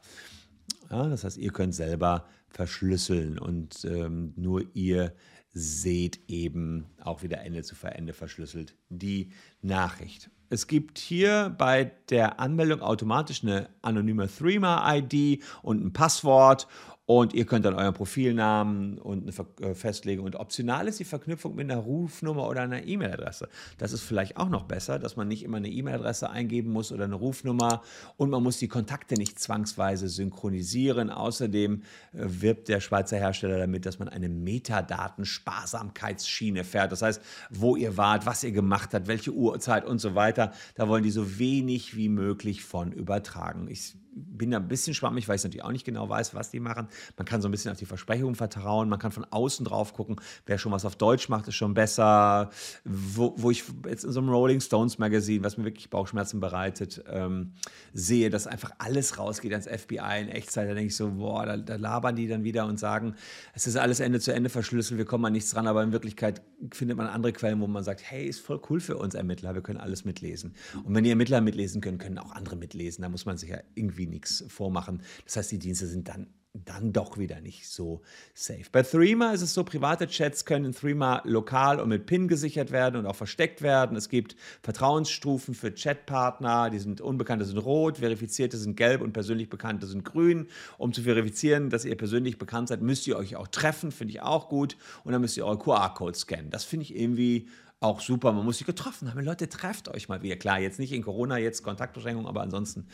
Ja, 0.89 1.07
das 1.07 1.23
heißt, 1.23 1.37
ihr 1.37 1.51
könnt 1.51 1.75
selber 1.75 2.25
verschlüsseln 2.49 3.37
und 3.37 3.85
ähm, 3.85 4.33
nur 4.35 4.63
ihr 4.73 5.13
seht 5.51 6.19
eben 6.27 6.85
auch 7.01 7.23
wieder 7.23 7.41
Ende 7.41 7.63
zu 7.63 7.75
Ende 7.85 8.13
verschlüsselt 8.13 8.75
die 8.89 9.31
Nachricht. 9.61 10.29
Es 10.49 10.65
gibt 10.65 10.97
hier 10.97 11.53
bei 11.57 11.91
der 12.09 12.39
Anmeldung 12.39 12.81
automatisch 12.81 13.43
eine 13.43 13.69
anonyme 13.83 14.27
Threema-ID 14.27 15.43
und 15.61 15.85
ein 15.85 15.93
Passwort 15.93 16.67
und 17.09 17.33
ihr 17.33 17.47
könnt 17.47 17.65
dann 17.65 17.73
euren 17.73 17.95
Profilnamen 17.95 18.99
und 18.99 19.23
eine 19.23 19.33
äh, 19.67 19.73
festlegen. 19.73 20.21
Und 20.21 20.35
optional 20.35 20.87
ist 20.87 20.99
die 20.99 21.05
Verknüpfung 21.05 21.55
mit 21.55 21.71
einer 21.71 21.81
Rufnummer 21.81 22.47
oder 22.47 22.61
einer 22.61 22.85
E-Mail-Adresse. 22.85 23.49
Das 23.79 23.93
ist 23.93 24.03
vielleicht 24.03 24.37
auch 24.37 24.49
noch 24.49 24.65
besser, 24.65 24.99
dass 24.99 25.15
man 25.15 25.27
nicht 25.27 25.41
immer 25.41 25.57
eine 25.57 25.69
E-Mail-Adresse 25.69 26.29
eingeben 26.29 26.71
muss 26.71 26.91
oder 26.91 27.05
eine 27.05 27.15
Rufnummer. 27.15 27.81
Und 28.17 28.29
man 28.29 28.43
muss 28.43 28.59
die 28.59 28.67
Kontakte 28.67 29.15
nicht 29.15 29.39
zwangsweise 29.39 30.07
synchronisieren. 30.07 31.09
Außerdem 31.09 31.81
äh, 32.13 32.13
wirbt 32.13 32.67
der 32.67 32.79
Schweizer 32.79 33.17
Hersteller 33.17 33.57
damit, 33.57 33.87
dass 33.87 33.97
man 33.97 34.07
eine 34.07 34.29
Metadatensparsamkeitsschiene 34.29 36.63
fährt. 36.63 36.91
Das 36.91 37.01
heißt, 37.01 37.23
wo 37.49 37.75
ihr 37.75 37.97
wart, 37.97 38.27
was 38.27 38.43
ihr 38.43 38.51
gemacht 38.51 38.93
habt, 38.93 39.07
welche 39.07 39.31
Uhrzeit 39.31 39.83
und 39.83 39.97
so 39.97 40.13
weiter. 40.13 40.51
Da 40.75 40.87
wollen 40.87 41.01
die 41.01 41.09
so 41.09 41.39
wenig 41.39 41.95
wie 41.95 42.09
möglich 42.09 42.63
von 42.63 42.91
übertragen. 42.91 43.67
Ich 43.67 43.95
bin 44.27 44.51
da 44.51 44.57
ein 44.57 44.67
bisschen 44.67 44.93
schwammig, 44.93 45.27
weil 45.27 45.35
ich 45.35 45.43
natürlich 45.43 45.63
auch 45.63 45.71
nicht 45.71 45.85
genau 45.85 46.07
weiß, 46.09 46.33
was 46.33 46.51
die 46.51 46.59
machen. 46.59 46.87
Man 47.17 47.25
kann 47.25 47.41
so 47.41 47.47
ein 47.47 47.51
bisschen 47.51 47.71
auf 47.71 47.77
die 47.77 47.85
Versprechungen 47.85 48.35
vertrauen, 48.35 48.89
man 48.89 48.99
kann 48.99 49.11
von 49.11 49.25
außen 49.25 49.65
drauf 49.65 49.93
gucken, 49.93 50.17
wer 50.45 50.57
schon 50.57 50.71
was 50.71 50.85
auf 50.85 50.95
Deutsch 50.95 51.29
macht, 51.29 51.47
ist 51.47 51.55
schon 51.55 51.73
besser. 51.73 52.49
Wo, 52.83 53.33
wo 53.37 53.51
ich 53.51 53.63
jetzt 53.87 54.03
in 54.03 54.11
so 54.11 54.19
einem 54.19 54.29
Rolling 54.29 54.61
Stones 54.61 54.97
Magazine, 54.97 55.43
was 55.43 55.57
mir 55.57 55.65
wirklich 55.65 55.89
Bauchschmerzen 55.89 56.39
bereitet, 56.39 57.03
ähm, 57.09 57.53
sehe, 57.93 58.29
dass 58.29 58.47
einfach 58.47 58.71
alles 58.77 59.17
rausgeht 59.17 59.51
ans 59.51 59.67
FBI 59.67 60.21
in 60.21 60.29
Echtzeit, 60.29 60.69
da 60.69 60.73
denke 60.73 60.87
ich 60.87 60.95
so, 60.95 61.11
boah, 61.11 61.45
da, 61.45 61.57
da 61.57 61.75
labern 61.75 62.15
die 62.15 62.27
dann 62.27 62.43
wieder 62.43 62.65
und 62.65 62.79
sagen, 62.79 63.15
es 63.53 63.67
ist 63.67 63.75
alles 63.75 63.99
Ende 63.99 64.19
zu 64.19 64.33
Ende 64.33 64.49
verschlüsselt, 64.49 64.97
wir 64.97 65.05
kommen 65.05 65.25
an 65.25 65.33
nichts 65.33 65.51
dran, 65.51 65.67
aber 65.67 65.83
in 65.83 65.91
Wirklichkeit 65.91 66.41
findet 66.71 66.97
man 66.97 67.07
andere 67.07 67.33
Quellen, 67.33 67.59
wo 67.61 67.67
man 67.67 67.83
sagt, 67.83 68.01
hey, 68.03 68.27
ist 68.27 68.39
voll 68.39 68.61
cool 68.69 68.79
für 68.79 68.97
uns 68.97 69.13
Ermittler, 69.15 69.55
wir 69.55 69.61
können 69.61 69.79
alles 69.79 70.05
mitlesen. 70.05 70.53
Und 70.83 70.93
wenn 70.95 71.03
die 71.03 71.09
Ermittler 71.09 71.41
mitlesen 71.41 71.81
können, 71.81 71.97
können 71.97 72.17
auch 72.17 72.31
andere 72.31 72.55
mitlesen. 72.55 73.01
Da 73.01 73.09
muss 73.09 73.25
man 73.25 73.37
sich 73.37 73.49
ja 73.49 73.59
irgendwie 73.75 74.07
nichts 74.07 74.43
vormachen. 74.47 75.01
Das 75.25 75.37
heißt, 75.37 75.51
die 75.51 75.59
Dienste 75.59 75.87
sind 75.87 76.07
dann 76.07 76.27
dann 76.53 76.93
doch 76.93 77.19
wieder 77.19 77.41
nicht 77.41 77.69
so 77.69 78.01
safe. 78.33 78.65
Bei 78.71 78.81
Threema 78.81 79.33
ist 79.33 79.43
es 79.43 79.53
so, 79.53 79.63
private 79.63 80.07
Chats 80.07 80.45
können 80.45 80.65
in 80.65 80.71
Threema 80.73 81.21
lokal 81.23 81.79
und 81.79 81.89
mit 81.89 82.07
PIN 82.07 82.27
gesichert 82.27 82.71
werden 82.71 82.95
und 82.95 83.05
auch 83.05 83.15
versteckt 83.15 83.61
werden. 83.61 83.95
Es 83.95 84.09
gibt 84.09 84.35
Vertrauensstufen 84.63 85.53
für 85.53 85.71
Chatpartner, 85.71 86.71
die 86.71 86.79
sind 86.79 87.01
unbekannte 87.01 87.45
sind 87.45 87.59
rot, 87.59 87.99
verifizierte 87.99 88.57
sind 88.57 88.75
gelb 88.75 89.01
und 89.01 89.13
persönlich 89.13 89.49
bekannte 89.49 89.85
sind 89.85 90.03
grün. 90.03 90.47
Um 90.79 90.91
zu 90.91 91.03
verifizieren, 91.03 91.69
dass 91.69 91.85
ihr 91.85 91.95
persönlich 91.95 92.39
bekannt 92.39 92.69
seid, 92.69 92.81
müsst 92.81 93.05
ihr 93.05 93.17
euch 93.17 93.35
auch 93.35 93.47
treffen, 93.47 93.91
finde 93.91 94.13
ich 94.13 94.21
auch 94.21 94.49
gut. 94.49 94.75
Und 95.03 95.11
dann 95.11 95.21
müsst 95.21 95.37
ihr 95.37 95.45
eure 95.45 95.59
QR-Code 95.59 96.17
scannen. 96.17 96.49
Das 96.49 96.63
finde 96.63 96.83
ich 96.83 96.95
irgendwie 96.95 97.47
auch 97.81 98.01
super. 98.01 98.33
Man 98.33 98.43
muss 98.43 98.57
sich 98.57 98.67
getroffen 98.67 99.09
haben. 99.09 99.23
Leute, 99.23 99.47
trefft 99.47 99.87
euch 99.87 100.09
mal 100.09 100.21
wieder. 100.21 100.35
Klar, 100.35 100.59
jetzt 100.59 100.79
nicht 100.79 100.91
in 100.91 101.01
Corona, 101.01 101.37
jetzt 101.37 101.63
Kontaktbeschränkungen, 101.63 102.27
aber 102.27 102.41
ansonsten 102.41 102.87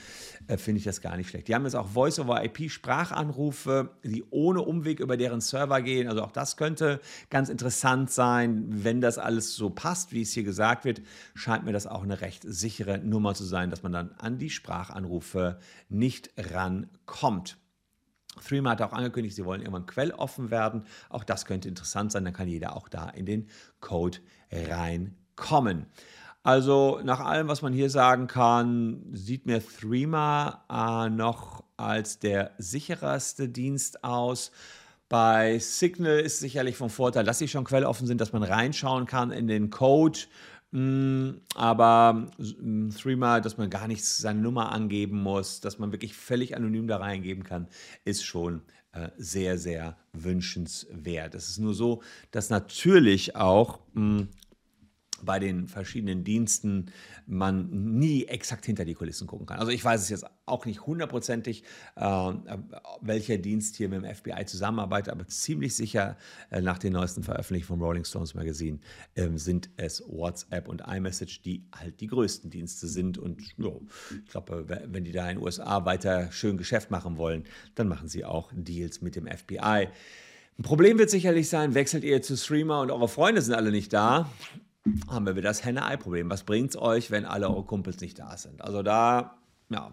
äh, 0.47 0.57
finde 0.57 0.79
ich 0.79 0.85
das 0.85 1.01
gar 1.01 1.17
nicht 1.17 1.29
schlecht. 1.29 1.47
Die 1.47 1.55
haben 1.55 1.63
jetzt 1.63 1.75
auch 1.75 1.87
Voice-over-IP-Sprachanrufe, 1.87 3.89
die 4.03 4.23
ohne 4.29 4.61
Umweg 4.61 4.99
über 4.99 5.17
deren 5.17 5.41
Server 5.41 5.81
gehen. 5.81 6.07
Also 6.07 6.23
auch 6.23 6.31
das 6.31 6.55
könnte 6.55 6.99
ganz 7.31 7.49
interessant 7.49 8.11
sein. 8.11 8.65
Wenn 8.67 9.01
das 9.01 9.17
alles 9.17 9.55
so 9.55 9.71
passt, 9.71 10.11
wie 10.11 10.21
es 10.21 10.33
hier 10.33 10.43
gesagt 10.43 10.85
wird, 10.85 11.01
scheint 11.33 11.65
mir 11.65 11.73
das 11.73 11.87
auch 11.87 12.03
eine 12.03 12.21
recht 12.21 12.43
sichere 12.45 12.99
Nummer 12.99 13.33
zu 13.33 13.43
sein, 13.43 13.71
dass 13.71 13.81
man 13.81 13.91
dann 13.91 14.11
an 14.19 14.37
die 14.37 14.51
Sprachanrufe 14.51 15.57
nicht 15.89 16.29
rankommt. 16.37 17.57
Threema 18.43 18.71
hat 18.71 18.81
auch 18.81 18.93
angekündigt, 18.93 19.35
sie 19.35 19.45
wollen 19.45 19.61
irgendwann 19.61 19.85
quelloffen 19.85 20.51
werden. 20.51 20.83
Auch 21.09 21.23
das 21.23 21.45
könnte 21.45 21.69
interessant 21.69 22.11
sein, 22.11 22.25
dann 22.25 22.33
kann 22.33 22.47
jeder 22.47 22.75
auch 22.75 22.89
da 22.89 23.09
in 23.09 23.25
den 23.25 23.47
Code 23.79 24.19
reinkommen. 24.51 25.88
Also 26.43 27.01
nach 27.03 27.21
allem, 27.21 27.47
was 27.47 27.63
man 27.63 27.73
hier 27.73 27.89
sagen 27.89 28.27
kann, 28.27 29.01
sieht 29.12 29.47
mir 29.47 29.63
Threema 29.65 30.63
äh, 30.69 31.10
noch 31.10 31.63
als 31.75 32.19
der 32.19 32.51
sicherste 32.60 33.49
Dienst 33.49 34.03
aus. 34.03 34.51
Bei 35.10 35.60
Signal 35.60 36.19
ist 36.19 36.39
sicherlich 36.39 36.77
vom 36.77 36.89
Vorteil, 36.89 37.23
dass 37.23 37.39
sie 37.39 37.47
schon 37.47 37.63
quelloffen 37.63 38.05
sind, 38.05 38.21
dass 38.21 38.34
man 38.34 38.43
reinschauen 38.43 39.08
kann 39.08 39.31
in 39.31 39.47
den 39.47 39.69
Code 39.69 40.19
aber 41.55 42.27
mm, 42.38 42.89
Threema, 42.89 43.39
dass 43.39 43.57
man 43.57 43.69
gar 43.69 43.88
nicht 43.88 44.03
seine 44.03 44.41
Nummer 44.41 44.73
angeben 44.73 45.23
muss, 45.23 45.61
dass 45.61 45.79
man 45.79 45.91
wirklich 45.93 46.15
völlig 46.15 46.55
anonym 46.55 46.88
da 46.88 46.97
reingeben 46.97 47.43
kann, 47.43 47.67
ist 48.03 48.25
schon 48.25 48.61
äh, 48.91 49.09
sehr, 49.17 49.57
sehr 49.57 49.97
wünschenswert. 50.11 51.33
Es 51.33 51.47
ist 51.47 51.59
nur 51.59 51.73
so, 51.73 52.01
dass 52.31 52.49
natürlich 52.49 53.35
auch 53.38 53.79
mm, 53.93 54.23
bei 55.23 55.39
den 55.39 55.67
verschiedenen 55.67 56.23
Diensten 56.23 56.91
man 57.25 57.69
nie 57.97 58.25
exakt 58.25 58.65
hinter 58.65 58.86
die 58.86 58.93
Kulissen 58.93 59.28
gucken 59.28 59.45
kann. 59.45 59.60
Also 59.60 59.71
ich 59.71 59.84
weiß 59.84 60.01
es 60.01 60.10
jetzt 60.10 60.25
auch 60.45 60.65
nicht 60.65 60.86
hundertprozentig, 60.86 61.63
äh, 61.95 62.34
welcher 63.01 63.38
Dienst 63.38 63.75
hier 63.75 63.89
mit 63.89 64.04
dem 64.04 64.13
FBI 64.13 64.45
zusammenarbeitet, 64.45 65.12
aber 65.12 65.28
ziemlich 65.28 65.75
sicher 65.75 66.17
äh, 66.51 66.62
nach 66.62 66.78
den 66.78 66.93
neuesten 66.93 67.23
Veröffentlichungen 67.23 67.80
vom 67.80 67.82
Rolling 67.82 68.06
Stones 68.06 68.36
Magazine 68.36 68.80
äh, 69.15 69.30
sind 69.36 69.69
es 69.78 70.04
WhatsApp 70.08 70.67
und 70.67 70.84
iMessage, 70.88 71.41
die 71.41 71.65
halt 71.73 71.99
die 71.99 72.08
größten 72.08 72.49
Dienste 72.49 72.88
sind. 72.88 73.17
Und 73.17 73.41
jo, 73.58 73.82
ich 74.23 74.32
glaube, 74.32 74.65
wenn 74.67 75.04
die 75.04 75.12
da 75.12 75.30
in 75.30 75.38
den 75.38 75.43
USA 75.43 75.86
weiter 75.86 76.32
schön 76.32 76.58
Geschäft 76.58 76.91
machen 76.91 77.17
wollen, 77.17 77.45
dann 77.75 77.88
machen 77.88 78.08
sie 78.08 78.25
auch 78.25 78.51
Deals 78.54 79.01
mit 79.01 79.15
dem 79.15 79.28
FBI. 79.28 79.88
Ein 80.58 80.63
Problem 80.63 80.97
wird 80.97 81.10
sicherlich 81.10 81.49
sein, 81.49 81.73
wechselt 81.73 82.04
ihr 82.04 82.21
zu 82.21 82.38
Streamer 82.38 82.82
und 82.82 82.91
eure 82.91 83.10
Freunde 83.10 83.41
sind 83.41 83.56
alle 83.56 83.71
nicht 83.71 83.91
da 83.91 84.30
haben 85.09 85.25
wir 85.25 85.35
wieder 85.35 85.49
das 85.49 85.65
Henne-Ei-Problem. 85.65 86.29
Was 86.29 86.43
bringt 86.43 86.71
es 86.71 86.77
euch, 86.77 87.11
wenn 87.11 87.25
alle 87.25 87.49
eure 87.49 87.63
Kumpels 87.63 88.01
nicht 88.01 88.19
da 88.19 88.37
sind? 88.37 88.61
Also 88.61 88.83
da, 88.83 89.37
ja, 89.69 89.91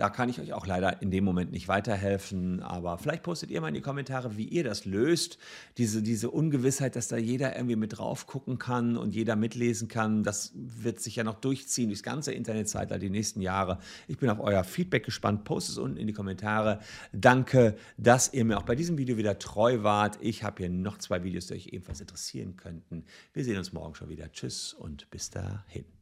da 0.00 0.08
kann 0.08 0.30
ich 0.30 0.40
euch 0.40 0.54
auch 0.54 0.66
leider 0.66 1.02
in 1.02 1.10
dem 1.10 1.24
Moment 1.24 1.52
nicht 1.52 1.68
weiterhelfen, 1.68 2.62
aber 2.62 2.96
vielleicht 2.96 3.22
postet 3.22 3.50
ihr 3.50 3.60
mal 3.60 3.68
in 3.68 3.74
die 3.74 3.82
Kommentare, 3.82 4.38
wie 4.38 4.46
ihr 4.46 4.64
das 4.64 4.86
löst. 4.86 5.36
Diese, 5.76 6.02
diese 6.02 6.30
Ungewissheit, 6.30 6.96
dass 6.96 7.08
da 7.08 7.18
jeder 7.18 7.54
irgendwie 7.54 7.76
mit 7.76 7.98
drauf 7.98 8.26
gucken 8.26 8.58
kann 8.58 8.96
und 8.96 9.14
jeder 9.14 9.36
mitlesen 9.36 9.88
kann, 9.88 10.22
das 10.22 10.52
wird 10.54 11.00
sich 11.00 11.16
ja 11.16 11.24
noch 11.24 11.34
durchziehen 11.34 11.90
durchs 11.90 12.02
ganze 12.02 12.32
Internetzeitalter 12.32 12.98
die 12.98 13.10
nächsten 13.10 13.42
Jahre. 13.42 13.78
Ich 14.08 14.16
bin 14.16 14.30
auf 14.30 14.40
euer 14.40 14.64
Feedback 14.64 15.04
gespannt. 15.04 15.44
Postet 15.44 15.72
es 15.72 15.78
unten 15.78 15.98
in 15.98 16.06
die 16.06 16.14
Kommentare. 16.14 16.80
Danke, 17.12 17.76
dass 17.98 18.32
ihr 18.32 18.46
mir 18.46 18.56
auch 18.56 18.62
bei 18.62 18.76
diesem 18.76 18.96
Video 18.96 19.18
wieder 19.18 19.38
treu 19.38 19.82
wart. 19.82 20.16
Ich 20.22 20.44
habe 20.44 20.62
hier 20.62 20.70
noch 20.70 20.96
zwei 20.96 21.22
Videos, 21.24 21.48
die 21.48 21.54
euch 21.54 21.66
ebenfalls 21.74 22.00
interessieren 22.00 22.56
könnten. 22.56 23.04
Wir 23.34 23.44
sehen 23.44 23.58
uns 23.58 23.74
morgen 23.74 23.94
schon 23.94 24.08
wieder. 24.08 24.32
Tschüss 24.32 24.72
und 24.72 25.10
bis 25.10 25.28
dahin. 25.28 25.99